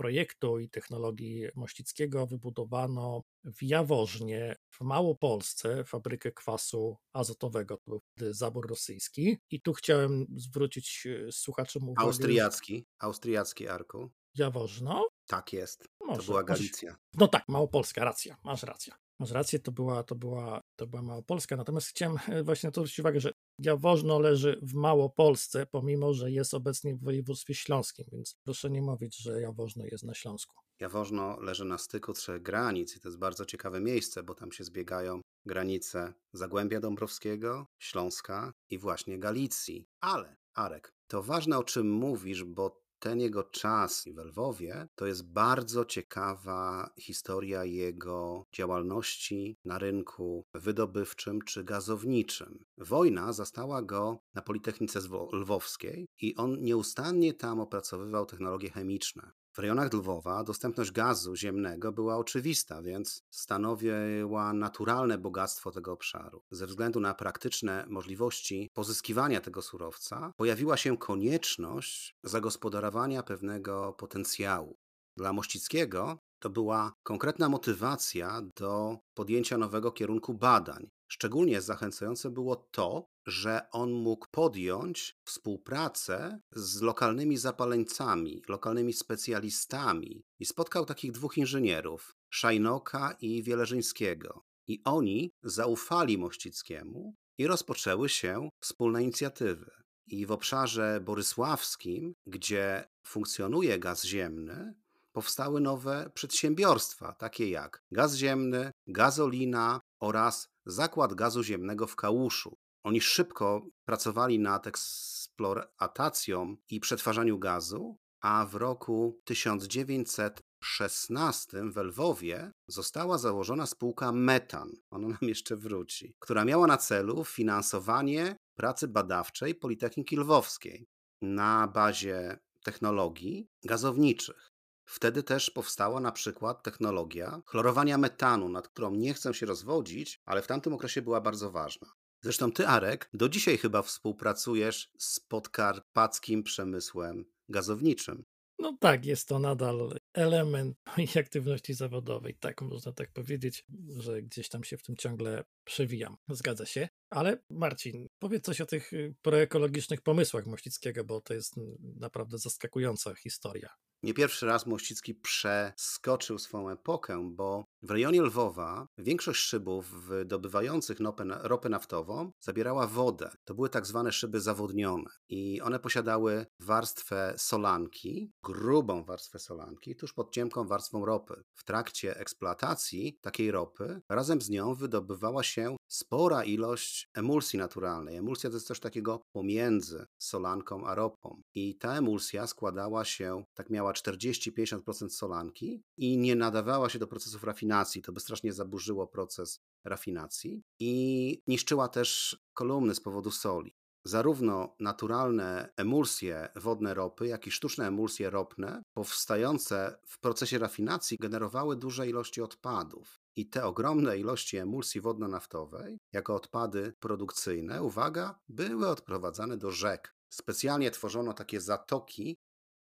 projektu 0.00 0.58
i 0.58 0.68
technologii 0.68 1.48
Mościckiego 1.54 2.26
wybudowano 2.26 3.22
w 3.44 3.62
Jaworznie, 3.62 4.56
w 4.70 4.80
Małopolsce, 4.80 5.84
fabrykę 5.84 6.32
kwasu 6.32 6.96
azotowego. 7.12 7.76
To 7.76 7.82
był 7.86 8.00
zabór 8.18 8.68
rosyjski. 8.68 9.38
I 9.50 9.60
tu 9.60 9.72
chciałem 9.72 10.26
zwrócić 10.36 11.06
e, 11.06 11.32
słuchaczom 11.32 11.88
uwagę. 11.88 12.06
Austriacki, 12.06 12.86
austriacki 12.98 13.68
Arku. 13.68 14.10
Jaworzno? 14.34 15.08
Tak 15.26 15.52
jest. 15.52 15.88
Może, 16.00 16.20
to 16.20 16.26
była 16.26 16.42
Galicja. 16.42 16.96
No 17.14 17.28
tak, 17.28 17.48
Małopolska, 17.48 18.04
racja, 18.04 18.36
masz 18.44 18.62
rację. 18.62 18.92
Masz 19.20 19.30
rację, 19.30 19.58
to 19.58 19.72
była, 19.72 20.02
to 20.02 20.14
była, 20.14 20.60
to 20.76 20.86
była 20.86 21.02
Małopolska, 21.02 21.56
natomiast 21.56 21.88
chciałem 21.88 22.16
e, 22.28 22.42
właśnie 22.42 22.70
to 22.70 22.80
zwrócić 22.80 23.00
uwagę, 23.00 23.20
że 23.20 23.32
Jaworzno 23.58 24.18
leży 24.18 24.58
w 24.62 24.74
Małopolsce, 24.74 25.66
pomimo, 25.66 26.14
że 26.14 26.30
jest 26.30 26.54
obecnie 26.54 26.94
w 26.96 27.04
województwie 27.04 27.54
śląskim, 27.54 28.06
więc 28.12 28.36
proszę 28.44 28.70
nie 28.70 28.82
mówić, 28.82 29.16
że 29.16 29.40
Jaworzno 29.40 29.84
jest 29.84 30.04
na 30.04 30.14
Śląsku. 30.14 30.56
Jaworzno 30.80 31.40
leży 31.40 31.64
na 31.64 31.78
styku 31.78 32.12
trzech 32.12 32.42
granic 32.42 32.96
i 32.96 33.00
to 33.00 33.08
jest 33.08 33.18
bardzo 33.18 33.46
ciekawe 33.46 33.80
miejsce, 33.80 34.22
bo 34.22 34.34
tam 34.34 34.52
się 34.52 34.64
zbiegają 34.64 35.20
granice 35.46 36.14
Zagłębia 36.32 36.80
Dąbrowskiego, 36.80 37.66
Śląska 37.78 38.52
i 38.70 38.78
właśnie 38.78 39.18
Galicji. 39.18 39.88
Ale, 40.00 40.36
Arek, 40.54 40.94
to 41.06 41.22
ważne 41.22 41.58
o 41.58 41.64
czym 41.64 41.90
mówisz, 41.92 42.44
bo 42.44 42.79
ten 43.00 43.20
jego 43.20 43.42
czas 43.42 44.04
w 44.14 44.18
Lwowie 44.18 44.88
to 44.94 45.06
jest 45.06 45.32
bardzo 45.32 45.84
ciekawa 45.84 46.90
historia 46.98 47.64
jego 47.64 48.46
działalności 48.52 49.56
na 49.64 49.78
rynku 49.78 50.44
wydobywczym 50.54 51.42
czy 51.42 51.64
gazowniczym. 51.64 52.64
Wojna 52.78 53.32
zastała 53.32 53.82
go 53.82 54.18
na 54.34 54.42
Politechnice 54.42 55.00
Lwowskiej 55.32 56.08
i 56.20 56.36
on 56.36 56.62
nieustannie 56.62 57.34
tam 57.34 57.60
opracowywał 57.60 58.26
technologie 58.26 58.70
chemiczne. 58.70 59.30
W 59.52 59.58
rejonach 59.58 59.92
Lwowa 59.92 60.44
dostępność 60.44 60.92
gazu 60.92 61.36
ziemnego 61.36 61.92
była 61.92 62.16
oczywista, 62.16 62.82
więc 62.82 63.22
stanowiła 63.30 64.52
naturalne 64.52 65.18
bogactwo 65.18 65.70
tego 65.70 65.92
obszaru. 65.92 66.42
Ze 66.50 66.66
względu 66.66 67.00
na 67.00 67.14
praktyczne 67.14 67.84
możliwości 67.88 68.70
pozyskiwania 68.74 69.40
tego 69.40 69.62
surowca, 69.62 70.32
pojawiła 70.36 70.76
się 70.76 70.98
konieczność 70.98 72.16
zagospodarowania 72.22 73.22
pewnego 73.22 73.92
potencjału. 73.92 74.76
Dla 75.16 75.32
Mościckiego 75.32 76.18
to 76.40 76.50
była 76.50 76.92
konkretna 77.02 77.48
motywacja 77.48 78.42
do 78.56 78.98
podjęcia 79.14 79.58
nowego 79.58 79.92
kierunku 79.92 80.34
badań. 80.34 80.88
Szczególnie 81.08 81.60
zachęcające 81.60 82.30
było 82.30 82.56
to, 82.56 83.06
że 83.26 83.70
on 83.70 83.92
mógł 83.92 84.26
podjąć 84.30 85.16
współpracę 85.24 86.40
z 86.52 86.80
lokalnymi 86.80 87.36
zapaleńcami, 87.36 88.42
lokalnymi 88.48 88.92
specjalistami 88.92 90.24
i 90.38 90.44
spotkał 90.44 90.86
takich 90.86 91.12
dwóch 91.12 91.38
inżynierów, 91.38 92.14
Szajnoka 92.30 93.16
i 93.20 93.42
Wieleżyńskiego. 93.42 94.42
I 94.66 94.80
oni 94.84 95.32
zaufali 95.42 96.18
Mościckiemu 96.18 97.14
i 97.38 97.46
rozpoczęły 97.46 98.08
się 98.08 98.48
wspólne 98.60 99.02
inicjatywy. 99.02 99.70
I 100.06 100.26
w 100.26 100.32
obszarze 100.32 101.00
borysławskim, 101.04 102.14
gdzie 102.26 102.84
funkcjonuje 103.06 103.78
gaz 103.78 104.04
ziemny, 104.04 104.74
powstały 105.12 105.60
nowe 105.60 106.10
przedsiębiorstwa, 106.14 107.12
takie 107.12 107.50
jak 107.50 107.82
gaz 107.92 108.14
ziemny, 108.14 108.70
gazolina 108.86 109.80
oraz 110.00 110.48
zakład 110.66 111.14
gazu 111.14 111.42
ziemnego 111.42 111.86
w 111.86 111.96
Kałuszu. 111.96 112.56
Oni 112.84 113.00
szybko 113.00 113.66
pracowali 113.84 114.38
nad 114.38 114.66
eksploatacją 114.66 116.56
i 116.70 116.80
przetwarzaniu 116.80 117.38
gazu, 117.38 117.96
a 118.20 118.46
w 118.46 118.54
roku 118.54 119.20
1916 119.24 121.62
w 121.70 121.76
Lwowie 121.76 122.52
została 122.68 123.18
założona 123.18 123.66
spółka 123.66 124.12
Metan, 124.12 124.70
ona 124.90 125.08
nam 125.08 125.18
jeszcze 125.22 125.56
wróci, 125.56 126.14
która 126.18 126.44
miała 126.44 126.66
na 126.66 126.76
celu 126.76 127.24
finansowanie 127.24 128.36
pracy 128.54 128.88
badawczej 128.88 129.54
Politechniki 129.54 130.16
Lwowskiej 130.16 130.86
na 131.22 131.68
bazie 131.68 132.38
technologii 132.64 133.48
gazowniczych. 133.64 134.49
Wtedy 134.90 135.22
też 135.22 135.50
powstała 135.50 136.00
na 136.00 136.12
przykład 136.12 136.62
technologia 136.62 137.42
chlorowania 137.46 137.98
metanu, 137.98 138.48
nad 138.48 138.68
którą 138.68 138.94
nie 138.94 139.14
chcę 139.14 139.34
się 139.34 139.46
rozwodzić, 139.46 140.20
ale 140.24 140.42
w 140.42 140.46
tamtym 140.46 140.72
okresie 140.72 141.02
była 141.02 141.20
bardzo 141.20 141.50
ważna. 141.50 141.88
Zresztą 142.22 142.52
ty, 142.52 142.66
Arek, 142.66 143.10
do 143.14 143.28
dzisiaj 143.28 143.58
chyba 143.58 143.82
współpracujesz 143.82 144.92
z 144.98 145.20
podkarpackim 145.20 146.42
przemysłem 146.42 147.24
gazowniczym. 147.48 148.24
No 148.58 148.76
tak, 148.80 149.06
jest 149.06 149.28
to 149.28 149.38
nadal 149.38 149.98
element 150.14 150.76
mojej 150.96 151.10
aktywności 151.18 151.74
zawodowej. 151.74 152.34
Tak, 152.34 152.62
można 152.62 152.92
tak 152.92 153.12
powiedzieć, 153.12 153.66
że 153.96 154.22
gdzieś 154.22 154.48
tam 154.48 154.64
się 154.64 154.76
w 154.76 154.82
tym 154.82 154.96
ciągle 154.96 155.44
przewijam. 155.70 156.16
Zgadza 156.28 156.66
się. 156.66 156.88
Ale 157.10 157.42
Marcin, 157.50 158.06
powiedz 158.18 158.44
coś 158.44 158.60
o 158.60 158.66
tych 158.66 158.92
y, 158.92 159.14
proekologicznych 159.22 160.00
pomysłach 160.00 160.46
Mościckiego, 160.46 161.04
bo 161.04 161.20
to 161.20 161.34
jest 161.34 161.54
naprawdę 161.96 162.38
zaskakująca 162.38 163.14
historia. 163.14 163.70
Nie 164.02 164.14
pierwszy 164.14 164.46
raz 164.46 164.66
Mościcki 164.66 165.14
przeskoczył 165.14 166.38
swoją 166.38 166.70
epokę, 166.70 167.30
bo 167.32 167.64
w 167.82 167.90
rejonie 167.90 168.22
Lwowa 168.22 168.86
większość 168.98 169.40
szybów 169.40 170.06
wydobywających 170.06 170.98
ropę 171.42 171.68
naftową 171.68 172.32
zabierała 172.40 172.86
wodę. 172.86 173.30
To 173.44 173.54
były 173.54 173.68
tak 173.68 173.86
zwane 173.86 174.12
szyby 174.12 174.40
zawodnione 174.40 175.10
i 175.28 175.60
one 175.60 175.78
posiadały 175.78 176.46
warstwę 176.60 177.34
solanki, 177.36 178.32
grubą 178.42 179.04
warstwę 179.04 179.38
solanki, 179.38 179.96
tuż 179.96 180.12
pod 180.12 180.34
cienką 180.34 180.66
warstwą 180.66 181.04
ropy. 181.04 181.42
W 181.54 181.64
trakcie 181.64 182.16
eksploatacji 182.16 183.18
takiej 183.20 183.50
ropy 183.50 184.00
razem 184.08 184.40
z 184.42 184.50
nią 184.50 184.74
wydobywała 184.74 185.42
się 185.42 185.59
spora 185.88 186.44
ilość 186.44 187.08
emulsji 187.14 187.58
naturalnej. 187.58 188.16
Emulsja 188.16 188.50
to 188.50 188.56
jest 188.56 188.66
coś 188.66 188.80
takiego 188.80 189.22
pomiędzy 189.32 190.06
solanką 190.18 190.86
a 190.86 190.94
ropą. 190.94 191.42
I 191.54 191.74
ta 191.78 191.96
emulsja 191.96 192.46
składała 192.46 193.04
się, 193.04 193.44
tak 193.54 193.70
miała 193.70 193.92
40-50% 193.92 195.08
solanki 195.08 195.82
i 195.96 196.18
nie 196.18 196.36
nadawała 196.36 196.88
się 196.88 196.98
do 196.98 197.06
procesów 197.06 197.44
rafinacji. 197.44 198.02
To 198.02 198.12
by 198.12 198.20
strasznie 198.20 198.52
zaburzyło 198.52 199.06
proces 199.06 199.60
rafinacji 199.84 200.62
i 200.80 201.42
niszczyła 201.46 201.88
też 201.88 202.38
kolumny 202.54 202.94
z 202.94 203.00
powodu 203.00 203.30
soli. 203.30 203.74
Zarówno 204.04 204.76
naturalne 204.80 205.72
emulsje 205.76 206.48
wodne 206.56 206.94
ropy, 206.94 207.26
jak 207.26 207.46
i 207.46 207.50
sztuczne 207.50 207.86
emulsje 207.86 208.30
ropne, 208.30 208.82
powstające 208.94 209.98
w 210.06 210.20
procesie 210.20 210.58
rafinacji, 210.58 211.16
generowały 211.20 211.76
duże 211.76 212.08
ilości 212.08 212.42
odpadów. 212.42 213.20
I 213.36 213.48
te 213.50 213.64
ogromne 213.64 214.18
ilości 214.18 214.56
emulsji 214.56 215.00
wodno-naftowej, 215.00 215.98
jako 216.12 216.34
odpady 216.34 216.92
produkcyjne, 217.00 217.82
uwaga, 217.82 218.38
były 218.48 218.88
odprowadzane 218.88 219.56
do 219.56 219.70
rzek. 219.70 220.14
Specjalnie 220.32 220.90
tworzono 220.90 221.32
takie 221.32 221.60
zatoki 221.60 222.36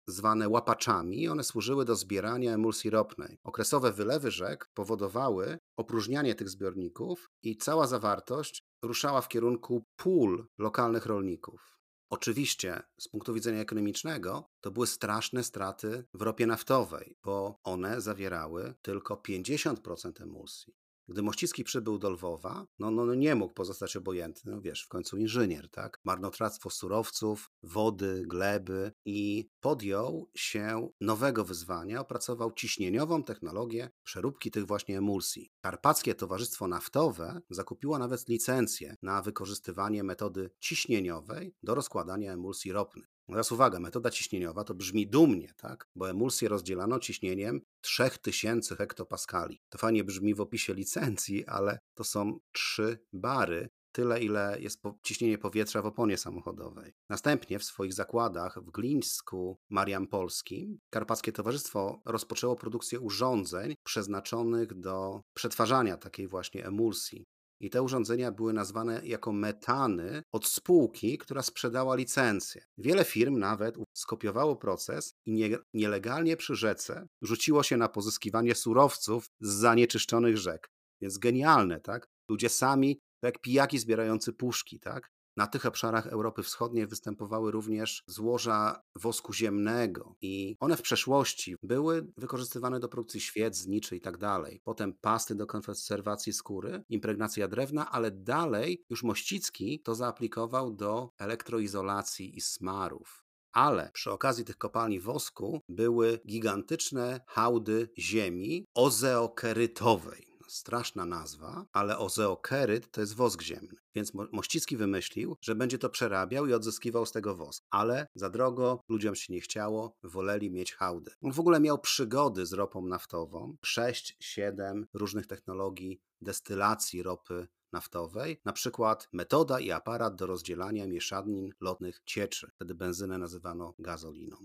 zwane 0.08 0.48
łapaczami, 0.48 1.28
one 1.28 1.44
służyły 1.44 1.84
do 1.84 1.96
zbierania 1.96 2.54
emulsji 2.54 2.90
ropnej. 2.90 3.38
Okresowe 3.44 3.92
wylewy 3.92 4.30
rzek 4.30 4.70
powodowały 4.74 5.58
opróżnianie 5.76 6.34
tych 6.34 6.48
zbiorników 6.48 7.30
i 7.42 7.56
cała 7.56 7.86
zawartość 7.86 8.62
ruszała 8.84 9.20
w 9.20 9.28
kierunku 9.28 9.84
pól 9.96 10.48
lokalnych 10.58 11.06
rolników. 11.06 11.81
Oczywiście, 12.12 12.82
z 12.98 13.08
punktu 13.08 13.34
widzenia 13.34 13.60
ekonomicznego, 13.60 14.50
to 14.60 14.70
były 14.70 14.86
straszne 14.86 15.44
straty 15.44 16.04
w 16.14 16.22
ropie 16.22 16.46
naftowej, 16.46 17.16
bo 17.24 17.60
one 17.64 18.00
zawierały 18.00 18.74
tylko 18.82 19.14
50% 19.14 20.22
emulsji. 20.22 20.74
Gdy 21.08 21.22
Mościcki 21.22 21.64
przybył 21.64 21.98
do 21.98 22.10
Lwowa, 22.10 22.66
no, 22.78 22.90
no, 22.90 23.06
no 23.06 23.14
nie 23.14 23.34
mógł 23.34 23.54
pozostać 23.54 23.96
obojętny, 23.96 24.52
no 24.52 24.60
wiesz, 24.60 24.82
w 24.82 24.88
końcu 24.88 25.16
inżynier, 25.16 25.70
tak? 25.70 26.00
Marnotrawstwo 26.04 26.70
surowców, 26.70 27.50
wody, 27.62 28.24
gleby 28.26 28.92
i 29.04 29.50
podjął 29.60 30.30
się 30.34 30.88
nowego 31.00 31.44
wyzwania, 31.44 32.00
opracował 32.00 32.52
ciśnieniową 32.52 33.22
technologię 33.22 33.90
przeróbki 34.04 34.50
tych 34.50 34.66
właśnie 34.66 34.98
emulsji. 34.98 35.52
Karpackie 35.60 36.14
Towarzystwo 36.14 36.68
Naftowe 36.68 37.40
zakupiło 37.50 37.98
nawet 37.98 38.28
licencję 38.28 38.96
na 39.02 39.22
wykorzystywanie 39.22 40.04
metody 40.04 40.50
ciśnieniowej 40.60 41.54
do 41.62 41.74
rozkładania 41.74 42.32
emulsji 42.32 42.72
ropnych. 42.72 43.11
Teraz 43.26 43.52
uwaga, 43.52 43.80
metoda 43.80 44.10
ciśnieniowa 44.10 44.64
to 44.64 44.74
brzmi 44.74 45.06
dumnie, 45.06 45.52
tak? 45.56 45.88
bo 45.94 46.10
emulsję 46.10 46.48
rozdzielano 46.48 46.98
ciśnieniem 46.98 47.60
3000 47.80 48.76
hektopaskali. 48.76 49.60
To 49.68 49.78
fajnie 49.78 50.04
brzmi 50.04 50.34
w 50.34 50.40
opisie 50.40 50.74
licencji, 50.74 51.46
ale 51.46 51.78
to 51.94 52.04
są 52.04 52.38
3 52.52 52.98
bary, 53.12 53.68
tyle 53.92 54.20
ile 54.22 54.56
jest 54.60 54.80
ciśnienie 55.02 55.38
powietrza 55.38 55.82
w 55.82 55.86
oponie 55.86 56.18
samochodowej. 56.18 56.92
Następnie 57.08 57.58
w 57.58 57.64
swoich 57.64 57.94
zakładach 57.94 58.58
w 58.62 58.70
Glińsku 58.70 59.58
Mariampolskim 59.70 60.78
Karpackie 60.90 61.32
Towarzystwo 61.32 62.00
rozpoczęło 62.04 62.56
produkcję 62.56 63.00
urządzeń 63.00 63.74
przeznaczonych 63.84 64.74
do 64.74 65.20
przetwarzania 65.34 65.96
takiej 65.96 66.28
właśnie 66.28 66.66
emulsji. 66.66 67.24
I 67.62 67.70
te 67.70 67.82
urządzenia 67.82 68.32
były 68.32 68.52
nazwane 68.52 69.00
jako 69.04 69.32
metany 69.32 70.22
od 70.32 70.46
spółki, 70.46 71.18
która 71.18 71.42
sprzedała 71.42 71.96
licencję. 71.96 72.64
Wiele 72.78 73.04
firm 73.04 73.38
nawet 73.38 73.76
skopiowało 73.92 74.56
proces 74.56 75.14
i 75.26 75.32
nie, 75.32 75.58
nielegalnie 75.74 76.36
przy 76.36 76.54
rzece 76.54 77.06
rzuciło 77.22 77.62
się 77.62 77.76
na 77.76 77.88
pozyskiwanie 77.88 78.54
surowców 78.54 79.26
z 79.40 79.48
zanieczyszczonych 79.48 80.38
rzek. 80.38 80.70
Więc 81.00 81.18
genialne, 81.18 81.80
tak? 81.80 82.08
Ludzie 82.28 82.48
sami, 82.48 83.00
jak 83.22 83.40
pijaki 83.40 83.78
zbierający 83.78 84.32
puszki, 84.32 84.80
tak? 84.80 85.10
Na 85.36 85.46
tych 85.46 85.66
obszarach 85.66 86.06
Europy 86.06 86.42
Wschodniej 86.42 86.86
występowały 86.86 87.50
również 87.50 88.02
złoża 88.06 88.82
wosku 88.96 89.32
ziemnego 89.32 90.14
i 90.20 90.56
one 90.60 90.76
w 90.76 90.82
przeszłości 90.82 91.56
były 91.62 92.12
wykorzystywane 92.16 92.80
do 92.80 92.88
produkcji 92.88 93.20
świec, 93.20 93.56
zniczy 93.56 93.96
i 93.96 94.00
tak 94.00 94.18
dalej. 94.18 94.60
Potem 94.64 94.94
pasty 94.94 95.34
do 95.34 95.46
konserwacji 95.46 96.32
skóry, 96.32 96.84
impregnacja 96.88 97.48
drewna, 97.48 97.90
ale 97.90 98.10
dalej 98.10 98.84
już 98.90 99.02
Mościcki 99.02 99.80
to 99.80 99.94
zaaplikował 99.94 100.72
do 100.72 101.10
elektroizolacji 101.18 102.36
i 102.36 102.40
smarów. 102.40 103.24
Ale 103.52 103.90
przy 103.92 104.10
okazji 104.10 104.44
tych 104.44 104.58
kopalni 104.58 105.00
wosku 105.00 105.60
były 105.68 106.20
gigantyczne 106.26 107.20
hałdy 107.26 107.88
ziemi 107.98 108.66
ozeokerytowej 108.74 110.31
straszna 110.52 111.04
nazwa, 111.04 111.66
ale 111.72 111.98
ozeokeryt 111.98 112.90
to 112.90 113.00
jest 113.00 113.14
wosk 113.14 113.42
ziemny. 113.42 113.76
Więc 113.94 114.12
Mościcki 114.32 114.76
wymyślił, 114.76 115.36
że 115.40 115.54
będzie 115.54 115.78
to 115.78 115.90
przerabiał 115.90 116.46
i 116.46 116.52
odzyskiwał 116.52 117.06
z 117.06 117.12
tego 117.12 117.34
wosk. 117.34 117.64
Ale 117.70 118.06
za 118.14 118.30
drogo, 118.30 118.80
ludziom 118.88 119.14
się 119.14 119.32
nie 119.32 119.40
chciało, 119.40 119.96
woleli 120.02 120.50
mieć 120.50 120.74
hałdy. 120.74 121.10
On 121.22 121.32
w 121.32 121.40
ogóle 121.40 121.60
miał 121.60 121.78
przygody 121.78 122.46
z 122.46 122.52
ropą 122.52 122.86
naftową, 122.86 123.56
6-7 123.66 124.84
różnych 124.94 125.26
technologii 125.26 126.00
destylacji 126.20 127.02
ropy 127.02 127.48
naftowej, 127.72 128.40
na 128.44 128.52
przykład 128.52 129.08
metoda 129.12 129.60
i 129.60 129.70
aparat 129.70 130.16
do 130.16 130.26
rozdzielania 130.26 130.86
mieszanin 130.86 131.52
lotnych 131.60 132.02
cieczy. 132.04 132.50
Wtedy 132.54 132.74
benzynę 132.74 133.18
nazywano 133.18 133.74
gazoliną. 133.78 134.36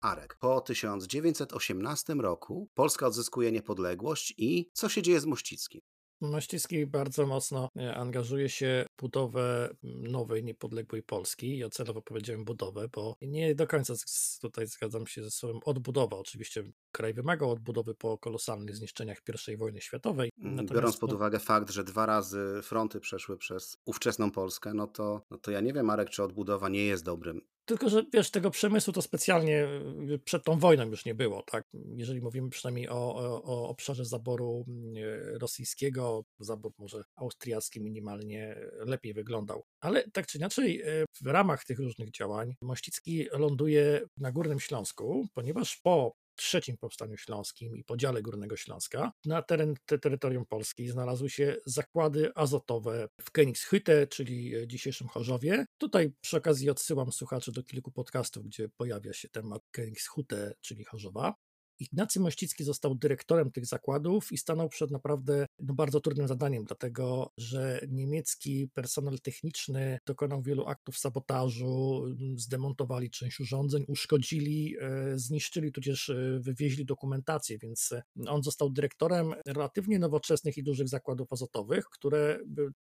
Arek. 0.00 0.36
Po 0.40 0.60
1918 0.60 2.14
roku 2.14 2.68
Polska 2.74 3.06
odzyskuje 3.06 3.52
niepodległość 3.52 4.34
i 4.38 4.70
co 4.72 4.88
się 4.88 5.02
dzieje 5.02 5.20
z 5.20 5.26
Mościckim? 5.26 5.80
Mościcki 6.20 6.86
bardzo 6.86 7.26
mocno 7.26 7.68
e, 7.76 7.94
angażuje 7.94 8.48
się 8.48 8.86
w 8.90 9.00
budowę 9.02 9.70
nowej, 9.82 10.44
niepodległej 10.44 11.02
Polski. 11.02 11.58
Ja 11.58 11.68
celowo 11.68 12.02
powiedziałem 12.02 12.44
budowę, 12.44 12.88
bo 12.92 13.16
nie 13.22 13.54
do 13.54 13.66
końca 13.66 13.94
tutaj 14.40 14.66
zgadzam 14.66 15.06
się 15.06 15.22
ze 15.22 15.30
słowem 15.30 15.60
odbudowa. 15.64 16.16
Oczywiście 16.16 16.62
kraj 16.92 17.14
wymagał 17.14 17.50
odbudowy 17.50 17.94
po 17.94 18.18
kolosalnych 18.18 18.76
zniszczeniach 18.76 19.18
I 19.48 19.56
wojny 19.56 19.80
światowej. 19.80 20.30
Mm, 20.38 20.50
Natomiast 20.50 20.74
Biorąc 20.74 20.96
pod 20.96 21.10
no 21.10 21.16
uwagę 21.16 21.38
fakt, 21.38 21.70
że 21.70 21.84
dwa 21.84 22.06
razy 22.06 22.60
fronty 22.62 23.00
przeszły 23.00 23.36
przez 23.36 23.76
ówczesną 23.84 24.30
Polskę, 24.30 24.74
no 24.74 24.86
to, 24.86 25.22
no 25.30 25.38
to 25.38 25.50
ja 25.50 25.60
nie 25.60 25.72
wiem, 25.72 25.86
Marek, 25.86 26.10
czy 26.10 26.22
odbudowa 26.22 26.68
nie 26.68 26.84
jest 26.84 27.04
dobrym 27.04 27.40
tylko, 27.68 27.88
że 27.88 28.02
wiesz, 28.12 28.30
tego 28.30 28.50
przemysłu 28.50 28.92
to 28.92 29.02
specjalnie 29.02 29.68
y, 30.10 30.18
przed 30.18 30.44
tą 30.44 30.58
wojną 30.58 30.86
już 30.86 31.04
nie 31.04 31.14
było, 31.14 31.42
tak? 31.42 31.64
Jeżeli 31.94 32.20
mówimy 32.20 32.50
przynajmniej 32.50 32.88
o, 32.88 33.14
o, 33.14 33.42
o 33.42 33.68
obszarze 33.68 34.04
zaboru 34.04 34.64
y, 34.96 35.38
rosyjskiego, 35.38 36.24
zabór 36.40 36.72
może 36.78 37.02
austriacki 37.16 37.80
minimalnie 37.80 38.56
lepiej 38.78 39.14
wyglądał. 39.14 39.64
Ale 39.80 40.10
tak 40.10 40.26
czy 40.26 40.38
inaczej, 40.38 40.82
y, 40.88 41.04
w 41.22 41.26
ramach 41.26 41.64
tych 41.64 41.78
różnych 41.78 42.10
działań 42.10 42.54
Mościcki 42.62 43.26
ląduje 43.32 44.00
na 44.16 44.32
Górnym 44.32 44.60
Śląsku, 44.60 45.26
ponieważ 45.34 45.76
po 45.76 46.12
trzecim 46.38 46.76
powstaniu 46.76 47.16
śląskim 47.16 47.76
i 47.76 47.84
podziale 47.84 48.22
Górnego 48.22 48.56
Śląska, 48.56 49.12
na 49.24 49.42
teren 49.42 49.74
te, 49.86 49.98
terytorium 49.98 50.46
Polski 50.46 50.88
znalazły 50.88 51.30
się 51.30 51.56
zakłady 51.66 52.30
azotowe 52.34 53.08
w 53.20 53.32
Königshütte, 53.32 54.08
czyli 54.08 54.52
dzisiejszym 54.66 55.08
Chorzowie. 55.08 55.66
Tutaj 55.78 56.12
przy 56.20 56.36
okazji 56.36 56.70
odsyłam 56.70 57.12
słuchaczy 57.12 57.52
do 57.52 57.62
kilku 57.62 57.90
podcastów, 57.90 58.44
gdzie 58.44 58.68
pojawia 58.68 59.12
się 59.12 59.28
temat 59.28 59.62
Königshütte, 59.76 60.52
czyli 60.60 60.84
Chorzowa. 60.84 61.34
Ignacy 61.80 62.20
Mościcki 62.20 62.64
został 62.64 62.94
dyrektorem 62.94 63.50
tych 63.50 63.66
zakładów 63.66 64.32
i 64.32 64.38
stanął 64.38 64.68
przed 64.68 64.90
naprawdę 64.90 65.46
no, 65.60 65.74
bardzo 65.74 66.00
trudnym 66.00 66.28
zadaniem, 66.28 66.64
dlatego 66.64 67.32
że 67.36 67.80
niemiecki 67.88 68.68
personel 68.74 69.20
techniczny 69.20 69.98
dokonał 70.06 70.42
wielu 70.42 70.66
aktów 70.66 70.98
sabotażu, 70.98 72.04
zdemontowali 72.36 73.10
część 73.10 73.40
urządzeń, 73.40 73.84
uszkodzili, 73.88 74.76
e, 74.80 75.18
zniszczyli, 75.18 75.72
tudzież 75.72 76.10
e, 76.10 76.40
wywieźli 76.40 76.84
dokumentację, 76.84 77.58
więc 77.58 77.92
e, 77.92 78.02
on 78.28 78.42
został 78.42 78.70
dyrektorem 78.70 79.34
relatywnie 79.46 79.98
nowoczesnych 79.98 80.58
i 80.58 80.62
dużych 80.62 80.88
zakładów 80.88 81.32
azotowych, 81.32 81.84
które, 81.84 82.38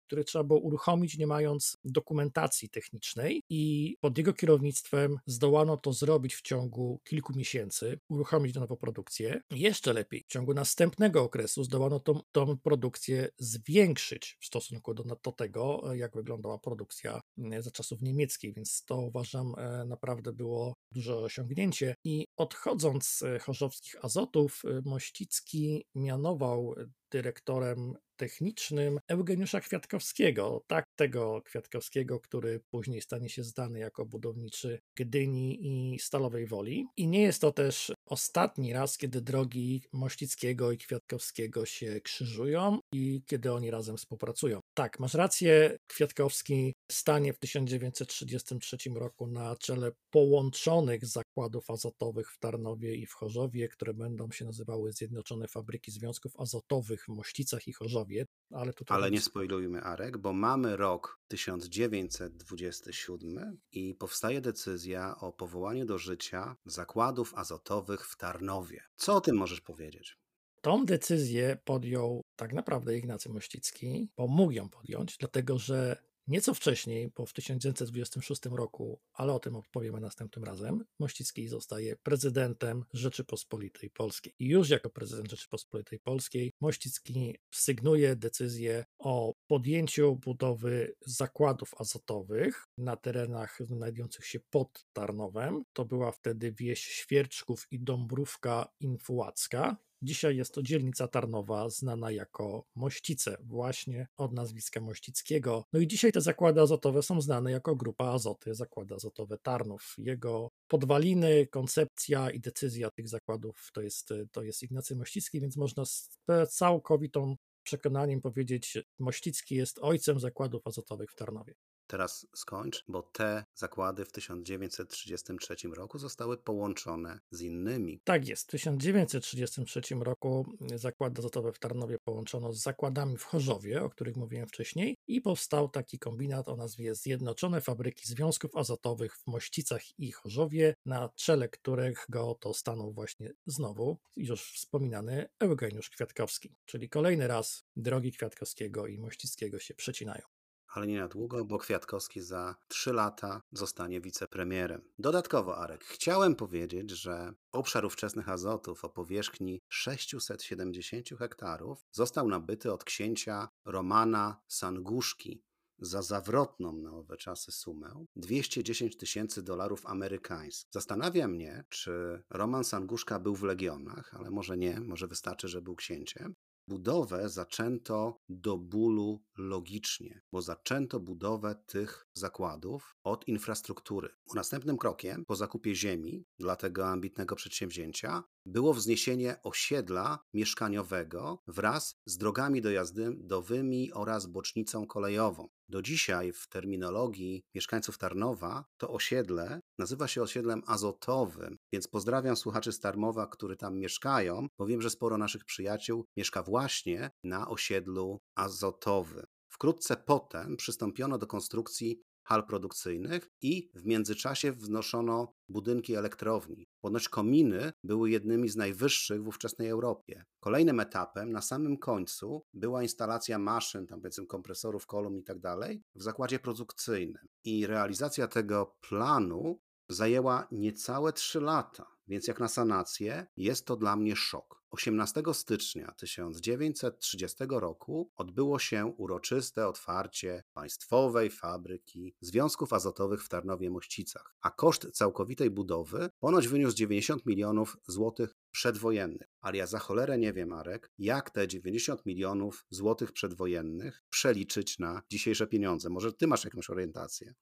które 0.06 0.24
trzeba 0.24 0.44
było 0.44 0.60
uruchomić, 0.60 1.18
nie 1.18 1.26
mając 1.26 1.76
dokumentacji 1.84 2.68
technicznej 2.68 3.42
i 3.50 3.94
pod 4.00 4.18
jego 4.18 4.32
kierownictwem 4.32 5.16
zdołano 5.26 5.76
to 5.76 5.92
zrobić 5.92 6.34
w 6.34 6.42
ciągu 6.42 7.00
kilku 7.04 7.32
miesięcy, 7.36 7.98
uruchomić 8.08 8.54
na 8.54 8.60
nowo 8.60 8.76
produkcję. 8.84 9.40
Jeszcze 9.50 9.92
lepiej, 9.92 10.24
w 10.28 10.32
ciągu 10.32 10.54
następnego 10.54 11.22
okresu 11.22 11.64
zdołano 11.64 12.00
tą, 12.00 12.20
tą 12.32 12.58
produkcję 12.58 13.28
zwiększyć 13.38 14.36
w 14.40 14.46
stosunku 14.46 14.94
do, 14.94 15.02
do 15.02 15.32
tego, 15.32 15.94
jak 15.94 16.14
wyglądała 16.14 16.58
produkcja 16.58 17.20
mm, 17.38 17.62
za 17.62 17.70
czasów 17.70 18.02
niemieckich, 18.02 18.54
więc 18.54 18.84
to 18.84 18.96
uważam 18.96 19.54
e, 19.58 19.84
naprawdę 19.84 20.32
było 20.32 20.74
duże 20.92 21.16
osiągnięcie. 21.16 21.94
I 22.04 22.26
odchodząc 22.36 23.06
z 23.06 23.42
chorzowskich 23.42 24.04
azotów, 24.04 24.62
e, 24.64 24.80
Mościcki 24.84 25.84
mianował 25.94 26.74
dyrektorem 27.10 27.94
technicznym 28.16 28.98
Eugeniusza 29.08 29.60
Kwiatkowskiego, 29.60 30.62
tak 30.66 30.84
tego 30.96 31.42
Kwiatkowskiego, 31.42 32.20
który 32.20 32.60
później 32.70 33.00
stanie 33.00 33.28
się 33.28 33.44
znany 33.44 33.78
jako 33.78 34.06
budowniczy 34.06 34.78
Gdyni 34.96 35.58
i 35.62 35.98
Stalowej 35.98 36.46
Woli. 36.46 36.86
I 36.96 37.08
nie 37.08 37.22
jest 37.22 37.40
to 37.40 37.52
też 37.52 37.92
ostatni 38.06 38.72
raz, 38.72 38.98
kiedy 38.98 39.20
drogi 39.20 39.82
Mościckiego 39.92 40.72
i 40.72 40.78
Kwiatkowskiego 40.78 41.66
się 41.66 42.00
krzyżują 42.00 42.78
i 42.94 43.22
kiedy 43.26 43.52
oni 43.52 43.70
razem 43.70 43.96
współpracują. 43.96 44.60
Tak, 44.74 45.00
masz 45.00 45.14
rację, 45.14 45.76
Kwiatkowski 45.86 46.72
stanie 46.92 47.32
w 47.32 47.38
1933 47.38 48.76
roku 48.94 49.26
na 49.26 49.56
czele 49.56 49.92
połączonych 50.10 51.06
zakładów 51.06 51.70
azotowych 51.70 52.30
w 52.32 52.38
Tarnowie 52.38 52.94
i 52.94 53.06
w 53.06 53.12
Chorzowie, 53.12 53.68
które 53.68 53.94
będą 53.94 54.30
się 54.30 54.44
nazywały 54.44 54.92
Zjednoczone 54.92 55.48
Fabryki 55.48 55.90
Związków 55.90 56.40
Azotowych 56.40 57.04
w 57.04 57.08
Mościcach 57.08 57.68
i 57.68 57.72
Chorzowie. 57.72 58.03
Ale, 58.50 58.72
tutaj 58.72 58.96
ale 58.96 59.10
nie 59.10 59.20
spoilujmy, 59.20 59.82
Arek, 59.82 60.18
bo 60.18 60.32
mamy 60.32 60.76
rok 60.76 61.20
1927 61.28 63.60
i 63.72 63.94
powstaje 63.94 64.40
decyzja 64.40 65.16
o 65.16 65.32
powołaniu 65.32 65.86
do 65.86 65.98
życia 65.98 66.56
zakładów 66.64 67.34
azotowych 67.34 68.06
w 68.06 68.16
Tarnowie. 68.16 68.82
Co 68.96 69.14
o 69.14 69.20
tym 69.20 69.36
możesz 69.36 69.60
powiedzieć? 69.60 70.18
Tą 70.60 70.84
decyzję 70.84 71.58
podjął 71.64 72.22
tak 72.36 72.52
naprawdę 72.52 72.98
Ignacy 72.98 73.28
Mościcki, 73.28 74.08
bo 74.16 74.26
mógł 74.26 74.52
ją 74.52 74.68
podjąć, 74.68 75.16
dlatego 75.16 75.58
że 75.58 76.02
Nieco 76.26 76.54
wcześniej, 76.54 77.12
bo 77.16 77.26
w 77.26 77.32
1926 77.32 78.46
roku, 78.46 79.00
ale 79.12 79.32
o 79.32 79.38
tym 79.38 79.56
opowiemy 79.56 80.00
następnym 80.00 80.44
razem, 80.44 80.84
Mościcki 80.98 81.48
zostaje 81.48 81.96
prezydentem 81.96 82.84
Rzeczypospolitej 82.92 83.90
Polskiej. 83.90 84.34
I 84.38 84.46
już 84.46 84.70
jako 84.70 84.90
prezydent 84.90 85.30
Rzeczypospolitej 85.30 85.98
Polskiej 85.98 86.52
Mościcki 86.60 87.38
sygnuje 87.54 88.16
decyzję 88.16 88.84
o 88.98 89.34
podjęciu 89.46 90.16
budowy 90.16 90.94
zakładów 91.06 91.74
azotowych 91.78 92.66
na 92.78 92.96
terenach 92.96 93.58
znajdujących 93.60 94.26
się 94.26 94.40
pod 94.40 94.86
Tarnowem. 94.92 95.62
To 95.72 95.84
była 95.84 96.12
wtedy 96.12 96.52
wieś 96.52 96.80
Świerczków 96.80 97.66
i 97.70 97.80
Dąbrówka 97.80 98.68
Infułacka. 98.80 99.76
Dzisiaj 100.04 100.36
jest 100.36 100.54
to 100.54 100.62
dzielnica 100.62 101.08
Tarnowa, 101.08 101.68
znana 101.68 102.10
jako 102.10 102.64
Mościce, 102.74 103.36
właśnie 103.40 104.06
od 104.16 104.32
nazwiska 104.32 104.80
Mościckiego. 104.80 105.64
No 105.72 105.80
i 105.80 105.86
dzisiaj 105.86 106.12
te 106.12 106.20
zakłady 106.20 106.60
azotowe 106.60 107.02
są 107.02 107.20
znane 107.20 107.50
jako 107.50 107.76
Grupa 107.76 108.04
Azoty, 108.04 108.54
Zakłady 108.54 108.94
Azotowe 108.94 109.38
Tarnów. 109.38 109.94
Jego 109.98 110.50
podwaliny, 110.68 111.46
koncepcja 111.46 112.30
i 112.30 112.40
decyzja 112.40 112.90
tych 112.90 113.08
zakładów 113.08 113.70
to 113.72 113.80
jest, 113.80 114.08
to 114.32 114.42
jest 114.42 114.62
Ignacy 114.62 114.96
Mościcki, 114.96 115.40
więc 115.40 115.56
można 115.56 115.84
z 115.84 116.18
całkowitą 116.48 117.36
przekonaniem 117.62 118.20
powiedzieć, 118.20 118.78
Mościcki 118.98 119.54
jest 119.54 119.78
ojcem 119.82 120.20
zakładów 120.20 120.66
azotowych 120.66 121.10
w 121.10 121.16
Tarnowie 121.16 121.54
teraz 121.86 122.26
skończ, 122.34 122.84
bo 122.88 123.02
te 123.02 123.44
zakłady 123.54 124.04
w 124.04 124.12
1933 124.12 125.56
roku 125.68 125.98
zostały 125.98 126.38
połączone 126.38 127.20
z 127.30 127.40
innymi. 127.40 128.00
Tak 128.04 128.28
jest. 128.28 128.46
W 128.46 128.50
1933 128.50 129.80
roku 130.00 130.46
zakłady 130.74 131.18
azotowe 131.18 131.52
w 131.52 131.58
Tarnowie 131.58 131.98
połączono 131.98 132.52
z 132.52 132.62
zakładami 132.62 133.16
w 133.16 133.24
Chorzowie, 133.24 133.82
o 133.82 133.90
których 133.90 134.16
mówiłem 134.16 134.46
wcześniej, 134.46 134.96
i 135.06 135.20
powstał 135.20 135.68
taki 135.68 135.98
kombinat 135.98 136.48
o 136.48 136.56
nazwie 136.56 136.94
Zjednoczone 136.94 137.60
Fabryki 137.60 138.08
Związków 138.08 138.56
Azotowych 138.56 139.16
w 139.16 139.26
Mościcach 139.26 139.98
i 139.98 140.12
Chorzowie, 140.12 140.74
na 140.86 141.10
czele 141.14 141.48
którego 141.48 142.34
to 142.40 142.54
stanął 142.54 142.92
właśnie 142.92 143.32
znowu 143.46 143.98
już 144.16 144.52
wspominany 144.52 145.28
Eugeniusz 145.40 145.90
Kwiatkowski. 145.90 146.56
Czyli 146.64 146.88
kolejny 146.88 147.26
raz 147.26 147.64
drogi 147.76 148.12
Kwiatkowskiego 148.12 148.86
i 148.86 148.98
Mościckiego 148.98 149.58
się 149.58 149.74
przecinają 149.74 150.33
ale 150.74 150.86
nie 150.86 151.00
na 151.00 151.08
długo, 151.08 151.44
bo 151.44 151.58
Kwiatkowski 151.58 152.20
za 152.20 152.56
trzy 152.68 152.92
lata 152.92 153.42
zostanie 153.52 154.00
wicepremierem. 154.00 154.82
Dodatkowo, 154.98 155.58
Arek, 155.58 155.84
chciałem 155.84 156.34
powiedzieć, 156.34 156.90
że 156.90 157.34
obszar 157.52 157.84
ówczesnych 157.84 158.28
azotów 158.28 158.84
o 158.84 158.88
powierzchni 158.88 159.60
670 159.68 161.08
hektarów 161.18 161.86
został 161.92 162.28
nabyty 162.28 162.72
od 162.72 162.84
księcia 162.84 163.48
Romana 163.64 164.40
Sanguszki 164.48 165.42
za 165.78 166.02
zawrotną 166.02 166.72
na 166.72 166.90
owe 166.90 167.16
czasy 167.16 167.52
sumę 167.52 168.04
210 168.16 168.96
tysięcy 168.96 169.42
dolarów 169.42 169.86
amerykańskich. 169.86 170.68
Zastanawia 170.72 171.28
mnie, 171.28 171.64
czy 171.68 172.22
Roman 172.30 172.64
Sanguszka 172.64 173.20
był 173.20 173.36
w 173.36 173.42
legionach, 173.42 174.14
ale 174.14 174.30
może 174.30 174.56
nie, 174.56 174.80
może 174.80 175.08
wystarczy, 175.08 175.48
że 175.48 175.62
był 175.62 175.76
księciem. 175.76 176.34
Budowę 176.68 177.28
zaczęto 177.28 178.20
do 178.28 178.58
bólu 178.58 179.22
logicznie, 179.38 180.22
bo 180.32 180.42
zaczęto 180.42 181.00
budowę 181.00 181.54
tych 181.66 182.06
zakładów 182.14 182.96
od 183.02 183.28
infrastruktury. 183.28 184.08
Następnym 184.34 184.78
krokiem 184.78 185.24
po 185.24 185.36
zakupie 185.36 185.74
ziemi 185.74 186.24
dla 186.38 186.56
tego 186.56 186.88
ambitnego 186.88 187.36
przedsięwzięcia 187.36 188.24
było 188.46 188.74
wzniesienie 188.74 189.36
osiedla 189.42 190.18
mieszkaniowego 190.34 191.42
wraz 191.46 191.96
z 192.06 192.18
drogami 192.18 192.62
dojazdowymi 192.62 193.92
oraz 193.92 194.26
bocznicą 194.26 194.86
kolejową. 194.86 195.48
Do 195.68 195.82
dzisiaj 195.82 196.32
w 196.32 196.48
terminologii 196.48 197.42
mieszkańców 197.54 197.98
Tarnowa 197.98 198.64
to 198.76 198.90
osiedle 198.90 199.60
nazywa 199.78 200.08
się 200.08 200.22
osiedlem 200.22 200.62
azotowym, 200.66 201.56
więc 201.72 201.88
pozdrawiam 201.88 202.36
słuchaczy 202.36 202.72
z 202.72 202.80
Tarmowa, 202.80 203.26
którzy 203.26 203.56
tam 203.56 203.78
mieszkają, 203.78 204.46
bo 204.58 204.66
wiem, 204.66 204.82
że 204.82 204.90
sporo 204.90 205.18
naszych 205.18 205.44
przyjaciół 205.44 206.04
mieszka 206.16 206.42
właśnie 206.42 207.10
na 207.24 207.48
osiedlu 207.48 208.20
azotowym. 208.34 209.26
Wkrótce 209.48 209.96
potem 209.96 210.56
przystąpiono 210.56 211.18
do 211.18 211.26
konstrukcji 211.26 212.02
hal 212.24 212.46
produkcyjnych 212.46 213.30
i 213.42 213.70
w 213.74 213.86
międzyczasie 213.86 214.52
wznoszono 214.52 215.34
budynki 215.48 215.94
elektrowni. 215.94 216.66
Ponoć 216.80 217.08
kominy 217.08 217.72
były 217.84 218.10
jednymi 218.10 218.48
z 218.48 218.56
najwyższych 218.56 219.22
w 219.22 219.28
ówczesnej 219.28 219.68
Europie. 219.68 220.24
Kolejnym 220.40 220.80
etapem 220.80 221.32
na 221.32 221.42
samym 221.42 221.78
końcu 221.78 222.42
była 222.54 222.82
instalacja 222.82 223.38
maszyn, 223.38 223.86
tam 223.86 224.00
powiedzmy 224.00 224.26
kompresorów, 224.26 224.86
kolumn 224.86 225.18
i 225.18 225.24
tak 225.24 225.40
dalej 225.40 225.82
w 225.94 226.02
zakładzie 226.02 226.38
produkcyjnym. 226.38 227.26
I 227.44 227.66
realizacja 227.66 228.28
tego 228.28 228.76
planu 228.88 229.60
zajęła 229.88 230.48
niecałe 230.52 231.12
3 231.12 231.40
lata, 231.40 231.86
więc 232.08 232.28
jak 232.28 232.40
na 232.40 232.48
sanację 232.48 233.26
jest 233.36 233.66
to 233.66 233.76
dla 233.76 233.96
mnie 233.96 234.16
szok. 234.16 234.63
18 234.74 235.22
stycznia 235.32 235.94
1930 235.98 237.44
roku 237.48 238.10
odbyło 238.16 238.58
się 238.58 238.86
uroczyste 238.86 239.68
otwarcie 239.68 240.42
państwowej 240.52 241.30
fabryki 241.30 242.14
związków 242.20 242.72
azotowych 242.72 243.24
w 243.24 243.28
Tarnowie-Mościcach, 243.28 244.36
a 244.40 244.50
koszt 244.50 244.90
całkowitej 244.90 245.50
budowy 245.50 246.08
ponoć 246.18 246.48
wyniósł 246.48 246.76
90 246.76 247.26
milionów 247.26 247.76
złotych 247.86 248.34
przedwojennych. 248.50 249.28
Ale 249.40 249.56
ja 249.56 249.66
za 249.66 249.78
cholerę 249.78 250.18
nie 250.18 250.32
wiem, 250.32 250.48
Marek, 250.48 250.90
jak 250.98 251.30
te 251.30 251.48
90 251.48 252.06
milionów 252.06 252.66
złotych 252.70 253.12
przedwojennych 253.12 254.02
przeliczyć 254.10 254.78
na 254.78 255.02
dzisiejsze 255.10 255.46
pieniądze. 255.46 255.90
Może 255.90 256.12
ty 256.12 256.26
masz 256.26 256.44
jakąś 256.44 256.70
orientację? 256.70 257.34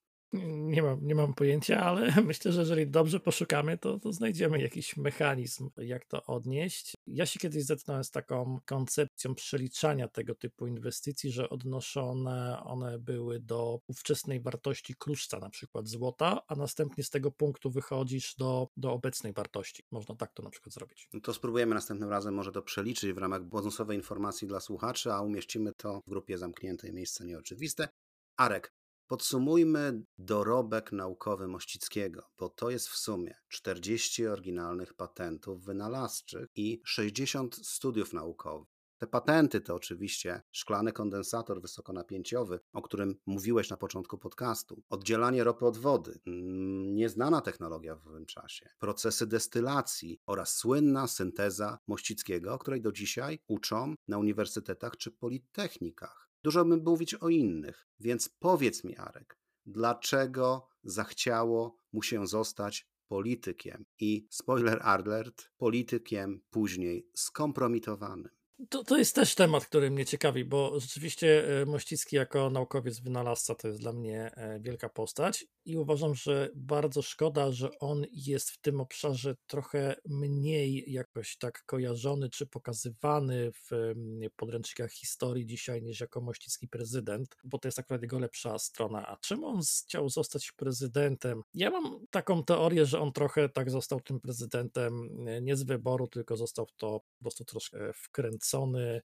Nie 0.73 0.83
mam, 0.83 1.07
nie 1.07 1.14
mam 1.14 1.35
pojęcia, 1.35 1.81
ale 1.81 2.12
myślę, 2.23 2.53
że 2.53 2.61
jeżeli 2.61 2.87
dobrze 2.87 3.21
poszukamy, 3.21 3.79
to, 3.79 3.99
to 3.99 4.12
znajdziemy 4.12 4.62
jakiś 4.62 4.97
mechanizm, 4.97 5.71
jak 5.77 6.05
to 6.05 6.25
odnieść. 6.25 6.95
Ja 7.07 7.27
się 7.27 7.40
kiedyś 7.40 7.64
zetknąłem 7.64 8.05
z 8.05 8.11
taką 8.11 8.61
koncepcją 8.66 9.35
przeliczania 9.35 10.09
tego 10.09 10.35
typu 10.35 10.66
inwestycji, 10.66 11.33
że 11.33 11.51
odnoszone 11.51 12.62
one 12.64 12.99
były 12.99 13.40
do 13.40 13.81
ówczesnej 13.87 14.40
wartości 14.40 14.95
kruszca, 14.99 15.38
na 15.38 15.51
przykład 15.51 15.88
złota, 15.88 16.42
a 16.47 16.55
następnie 16.55 17.05
z 17.05 17.11
tego 17.11 17.31
punktu 17.31 17.71
wychodzisz 17.71 18.35
do, 18.37 18.68
do 18.77 18.92
obecnej 18.92 19.33
wartości. 19.33 19.83
Można 19.90 20.14
tak 20.14 20.33
to 20.33 20.42
na 20.42 20.51
przykład 20.51 20.75
zrobić. 20.75 21.09
No 21.12 21.21
to 21.21 21.35
spróbujemy 21.35 21.75
następnym 21.75 22.11
razem 22.11 22.35
może 22.35 22.53
to 22.53 22.62
przeliczyć 22.62 23.12
w 23.12 23.18
ramach 23.18 23.45
bonusowej 23.45 23.97
informacji 23.97 24.49
dla 24.49 24.61
słuchaczy, 24.61 25.12
a 25.12 25.21
umieścimy 25.21 25.73
to 25.77 26.01
w 26.07 26.11
grupie 26.11 26.38
zamkniętej 26.38 26.92
Miejsce 26.92 27.25
Nieoczywiste. 27.25 27.88
Arek, 28.37 28.73
Podsumujmy 29.12 30.03
dorobek 30.18 30.92
naukowy 30.92 31.48
Mościckiego, 31.48 32.22
bo 32.38 32.48
to 32.48 32.70
jest 32.70 32.88
w 32.88 32.96
sumie 32.96 33.35
40 33.48 34.27
oryginalnych 34.27 34.94
patentów 34.94 35.64
wynalazczych 35.64 36.46
i 36.57 36.83
60 36.85 37.66
studiów 37.66 38.12
naukowych. 38.12 38.68
Te 38.98 39.07
patenty 39.07 39.61
to 39.61 39.75
oczywiście 39.75 40.42
szklany 40.53 40.92
kondensator 40.92 41.62
wysokonapięciowy, 41.62 42.61
o 42.72 42.83
którym 42.83 43.14
mówiłeś 43.27 43.70
na 43.70 43.77
początku 43.77 44.18
podcastu, 44.18 44.83
oddzielanie 44.88 45.44
ropy 45.44 45.66
od 45.66 45.77
wody, 45.77 46.20
mm, 46.27 46.94
nieznana 46.94 47.40
technologia 47.40 47.96
w 47.96 48.07
owym 48.07 48.27
czasie, 48.27 48.70
procesy 48.79 49.27
destylacji 49.27 50.20
oraz 50.27 50.57
słynna 50.57 51.07
synteza 51.07 51.79
Mościckiego, 51.87 52.55
o 52.55 52.59
której 52.59 52.81
do 52.81 52.92
dzisiaj 52.92 53.38
uczą 53.48 53.94
na 54.09 54.18
uniwersytetach 54.18 54.96
czy 54.96 55.11
politechnikach. 55.11 56.32
Dużo 56.42 56.64
bym 56.64 56.83
mówić 56.85 57.14
o 57.14 57.28
innych, 57.28 57.87
więc 58.00 58.28
powiedz 58.28 58.85
mi, 58.85 58.96
Arek, 58.96 59.38
dlaczego 59.66 60.68
zachciało 60.85 61.76
mu 61.92 62.02
się 62.02 62.26
zostać 62.26 62.88
politykiem 63.09 63.85
i 64.00 64.26
spoiler 64.31 64.78
alert, 64.83 65.50
politykiem 65.57 66.40
później 66.50 67.09
skompromitowanym. 67.14 68.41
To, 68.68 68.85
to 68.85 68.98
jest 68.98 69.14
też 69.14 69.35
temat, 69.35 69.66
który 69.66 69.90
mnie 69.90 70.07
ciekawi, 70.07 70.44
bo 70.44 70.81
rzeczywiście 70.81 71.61
e, 71.62 71.66
Mościcki 71.66 72.16
jako 72.16 72.51
naukowiec, 72.51 73.01
wynalazca 73.01 73.55
to 73.55 73.68
jest 73.68 73.81
dla 73.81 73.92
mnie 73.92 74.35
e, 74.35 74.61
wielka 74.61 74.88
postać 74.88 75.46
i 75.64 75.77
uważam, 75.77 76.14
że 76.14 76.51
bardzo 76.55 77.03
szkoda, 77.03 77.53
że 77.53 77.79
on 77.81 78.05
jest 78.12 78.51
w 78.51 78.61
tym 78.61 78.81
obszarze 78.81 79.37
trochę 79.46 79.94
mniej 80.09 80.92
jakoś 80.92 81.37
tak 81.37 81.64
kojarzony 81.66 82.31
czy 82.31 82.46
pokazywany 82.46 83.53
w 83.53 83.94
podręcznikach 84.37 84.92
historii 84.92 85.46
dzisiaj 85.46 85.83
niż 85.83 86.01
jako 86.01 86.20
Mościcki 86.20 86.68
prezydent, 86.68 87.37
bo 87.44 87.59
to 87.59 87.68
jest 87.68 87.79
akurat 87.79 88.03
jego 88.03 88.18
lepsza 88.18 88.59
strona. 88.59 89.09
A 89.09 89.16
czym 89.16 89.44
on 89.44 89.61
chciał 89.85 90.09
zostać 90.09 90.53
prezydentem? 90.53 91.42
Ja 91.55 91.70
mam 91.70 92.07
taką 92.11 92.44
teorię, 92.44 92.87
że 92.87 93.01
on 93.01 93.12
trochę 93.12 93.48
tak 93.48 93.70
został 93.70 94.01
tym 94.01 94.20
prezydentem 94.20 95.09
e, 95.27 95.40
nie 95.40 95.57
z 95.57 95.62
wyboru, 95.62 96.07
tylko 96.07 96.37
został 96.37 96.66
to 96.77 97.01
po 97.01 97.22
prostu 97.22 97.44
troszkę 97.44 97.92
wkręcony. 97.92 98.52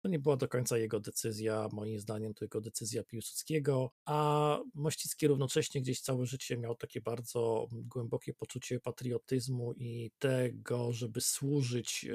To 0.02 0.08
nie 0.08 0.18
była 0.18 0.36
do 0.36 0.48
końca 0.48 0.78
jego 0.78 1.00
decyzja, 1.00 1.68
moim 1.72 2.00
zdaniem 2.00 2.34
to 2.34 2.44
jego 2.44 2.60
decyzja 2.60 3.04
Piłsudskiego, 3.04 3.90
a 4.04 4.58
Mościcki 4.74 5.26
równocześnie 5.26 5.80
gdzieś 5.80 6.00
całe 6.00 6.26
życie 6.26 6.56
miał 6.56 6.74
takie 6.74 7.00
bardzo 7.00 7.66
głębokie 7.72 8.34
poczucie 8.34 8.80
patriotyzmu 8.80 9.72
i 9.72 10.10
tego, 10.18 10.92
żeby 10.92 11.20
służyć 11.20 12.06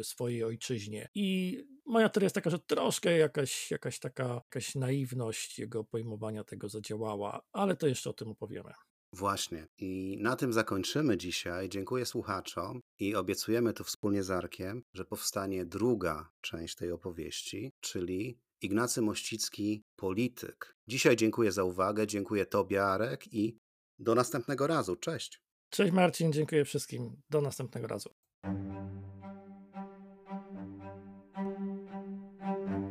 e, 0.00 0.04
swojej 0.04 0.44
ojczyźnie. 0.44 1.08
I 1.14 1.58
moja 1.86 2.08
teoria 2.08 2.24
jest 2.24 2.34
taka, 2.34 2.50
że 2.50 2.58
troszkę 2.58 3.18
jakaś, 3.18 3.70
jakaś 3.70 3.98
taka 3.98 4.34
jakaś 4.34 4.74
naiwność 4.74 5.58
jego 5.58 5.84
pojmowania 5.84 6.44
tego 6.44 6.68
zadziałała, 6.68 7.42
ale 7.52 7.76
to 7.76 7.86
jeszcze 7.86 8.10
o 8.10 8.12
tym 8.12 8.28
opowiemy. 8.28 8.72
Właśnie. 9.14 9.66
I 9.78 10.16
na 10.20 10.36
tym 10.36 10.52
zakończymy 10.52 11.16
dzisiaj. 11.16 11.68
Dziękuję 11.68 12.06
słuchaczom 12.06 12.80
i 12.98 13.14
obiecujemy 13.14 13.72
tu 13.72 13.84
wspólnie 13.84 14.22
z 14.22 14.30
Arkiem, 14.30 14.82
że 14.94 15.04
powstanie 15.04 15.66
druga 15.66 16.30
część 16.40 16.74
tej 16.74 16.92
opowieści, 16.92 17.72
czyli 17.80 18.38
Ignacy 18.62 19.02
Mościcki, 19.02 19.82
polityk. 19.96 20.76
Dzisiaj 20.88 21.16
dziękuję 21.16 21.52
za 21.52 21.64
uwagę, 21.64 22.06
dziękuję 22.06 22.46
Tobie, 22.46 22.84
Arek, 22.84 23.34
i 23.34 23.58
do 23.98 24.14
następnego 24.14 24.66
razu. 24.66 24.96
Cześć. 24.96 25.40
Cześć 25.70 25.92
Marcin, 25.92 26.32
dziękuję 26.32 26.64
wszystkim. 26.64 27.16
Do 27.30 27.40
następnego 27.40 27.86
razu. 27.86 28.10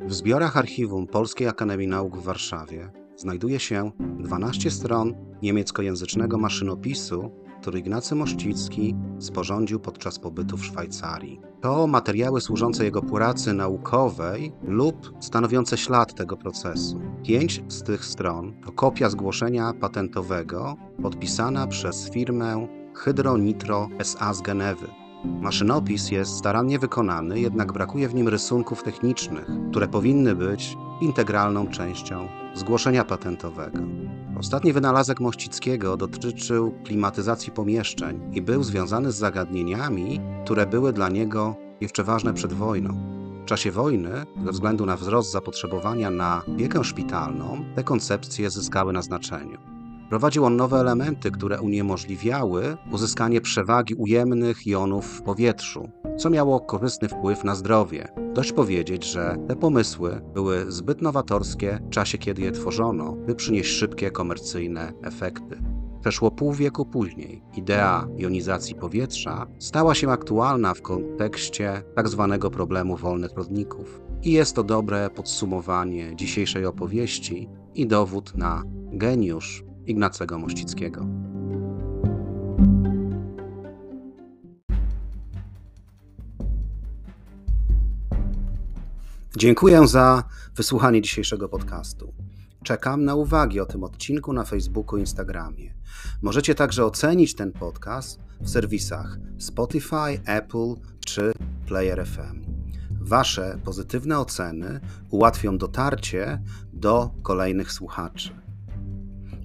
W 0.07 0.13
zbiorach 0.13 0.57
archiwum 0.57 1.07
Polskiej 1.07 1.47
Akademii 1.47 1.87
Nauk 1.87 2.17
w 2.17 2.23
Warszawie 2.23 3.00
znajduje 3.21 3.59
się 3.59 3.91
12 4.19 4.71
stron 4.71 5.13
niemieckojęzycznego 5.41 6.37
maszynopisu, 6.37 7.31
który 7.61 7.79
Ignacy 7.79 8.15
Mościcki 8.15 8.95
sporządził 9.19 9.79
podczas 9.79 10.19
pobytu 10.19 10.57
w 10.57 10.65
Szwajcarii. 10.65 11.39
To 11.61 11.87
materiały 11.87 12.41
służące 12.41 12.83
jego 12.85 13.01
pracy 13.01 13.53
naukowej 13.53 14.51
lub 14.63 15.13
stanowiące 15.19 15.77
ślad 15.77 16.13
tego 16.13 16.37
procesu. 16.37 17.01
Pięć 17.23 17.63
z 17.67 17.83
tych 17.83 18.05
stron 18.05 18.53
to 18.65 18.71
kopia 18.71 19.09
zgłoszenia 19.09 19.73
patentowego 19.73 20.75
podpisana 21.01 21.67
przez 21.67 22.09
firmę 22.09 22.67
Hydronitro 22.95 23.89
SA 23.99 24.33
z 24.33 24.41
Genewy. 24.41 25.00
Maszynopis 25.25 26.11
jest 26.11 26.37
starannie 26.37 26.79
wykonany, 26.79 27.39
jednak 27.39 27.73
brakuje 27.73 28.09
w 28.09 28.15
nim 28.15 28.27
rysunków 28.27 28.83
technicznych, 28.83 29.47
które 29.71 29.87
powinny 29.87 30.35
być 30.35 30.77
integralną 31.01 31.67
częścią 31.67 32.27
zgłoszenia 32.53 33.05
patentowego. 33.05 33.79
Ostatni 34.39 34.73
wynalazek 34.73 35.19
Mościckiego 35.19 35.97
dotyczył 35.97 36.73
klimatyzacji 36.83 37.51
pomieszczeń 37.51 38.19
i 38.33 38.41
był 38.41 38.63
związany 38.63 39.11
z 39.11 39.15
zagadnieniami, 39.15 40.19
które 40.43 40.65
były 40.65 40.93
dla 40.93 41.09
niego 41.09 41.55
jeszcze 41.81 42.03
ważne 42.03 42.33
przed 42.33 42.53
wojną. 42.53 42.93
W 43.41 43.45
czasie 43.45 43.71
wojny, 43.71 44.11
ze 44.45 44.51
względu 44.51 44.85
na 44.85 44.97
wzrost 44.97 45.31
zapotrzebowania 45.31 46.09
na 46.09 46.41
opiekę 46.47 46.83
szpitalną, 46.83 47.65
te 47.75 47.83
koncepcje 47.83 48.49
zyskały 48.49 48.93
na 48.93 49.01
znaczeniu. 49.01 49.70
Prowadził 50.11 50.45
on 50.45 50.55
nowe 50.55 50.77
elementy, 50.77 51.31
które 51.31 51.61
uniemożliwiały 51.61 52.77
uzyskanie 52.91 53.41
przewagi 53.41 53.95
ujemnych 53.95 54.67
jonów 54.67 55.05
w 55.05 55.21
powietrzu, 55.21 55.89
co 56.17 56.29
miało 56.29 56.59
korzystny 56.59 57.09
wpływ 57.09 57.43
na 57.43 57.55
zdrowie. 57.55 58.07
Dość 58.33 58.51
powiedzieć, 58.51 59.05
że 59.05 59.37
te 59.47 59.55
pomysły 59.55 60.21
były 60.33 60.71
zbyt 60.71 61.01
nowatorskie 61.01 61.79
w 61.85 61.89
czasie, 61.89 62.17
kiedy 62.17 62.41
je 62.41 62.51
tworzono, 62.51 63.11
by 63.11 63.35
przynieść 63.35 63.71
szybkie 63.71 64.11
komercyjne 64.11 64.93
efekty. 65.03 65.61
Przeszło 66.01 66.31
pół 66.31 66.53
wieku 66.53 66.85
później 66.85 67.43
idea 67.55 68.07
jonizacji 68.17 68.75
powietrza 68.75 69.47
stała 69.59 69.95
się 69.95 70.11
aktualna 70.11 70.73
w 70.73 70.81
kontekście 70.81 71.83
tzw. 71.95 72.37
Tak 72.41 72.51
problemu 72.51 72.97
wolnych 72.97 73.31
rodników. 73.35 74.01
I 74.23 74.31
jest 74.31 74.55
to 74.55 74.63
dobre 74.63 75.09
podsumowanie 75.09 76.15
dzisiejszej 76.15 76.65
opowieści 76.65 77.49
i 77.75 77.87
dowód 77.87 78.35
na 78.35 78.63
geniusz 78.93 79.70
Ignacego 79.85 80.39
Mościckiego. 80.39 81.05
Dziękuję 89.37 89.87
za 89.87 90.23
wysłuchanie 90.55 91.01
dzisiejszego 91.01 91.49
podcastu. 91.49 92.13
Czekam 92.63 93.05
na 93.05 93.15
uwagi 93.15 93.59
o 93.59 93.65
tym 93.65 93.83
odcinku 93.83 94.33
na 94.33 94.43
Facebooku 94.43 94.97
i 94.97 94.99
Instagramie. 94.99 95.73
Możecie 96.21 96.55
także 96.55 96.85
ocenić 96.85 97.35
ten 97.35 97.51
podcast 97.51 98.19
w 98.41 98.49
serwisach 98.49 99.17
Spotify, 99.39 100.21
Apple 100.25 100.75
czy 101.05 101.31
Player 101.65 102.07
FM. 102.07 102.45
Wasze 103.01 103.57
pozytywne 103.63 104.19
oceny 104.19 104.79
ułatwią 105.09 105.57
dotarcie 105.57 106.41
do 106.73 107.11
kolejnych 107.23 107.71
słuchaczy. 107.71 108.40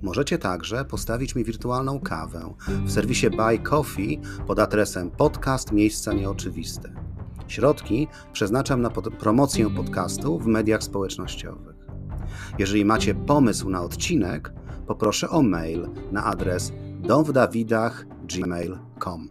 Możecie 0.07 0.39
także 0.39 0.85
postawić 0.85 1.35
mi 1.35 1.45
wirtualną 1.45 2.01
kawę 2.01 2.55
w 2.85 2.93
serwisie 2.93 3.31
Buy 3.31 3.59
Coffee 3.59 4.21
pod 4.47 4.59
adresem 4.59 5.11
podcast 5.11 5.73
Miejsca 5.73 6.13
Nieoczywiste. 6.13 6.93
Środki 7.49 8.09
przeznaczam 8.33 8.83
na 8.83 8.91
pod 8.91 9.15
promocję 9.15 9.71
podcastu 9.71 10.39
w 10.39 10.47
mediach 10.47 10.83
społecznościowych. 10.83 11.77
Jeżeli 12.59 12.85
macie 12.85 13.15
pomysł 13.15 13.71
na 13.71 13.83
odcinek, 13.83 14.53
poproszę 14.87 15.31
o 15.31 15.43
mail 15.43 15.89
na 16.13 16.25
adres 16.25 16.73
domwdawidach.gmail.com. 17.01 19.31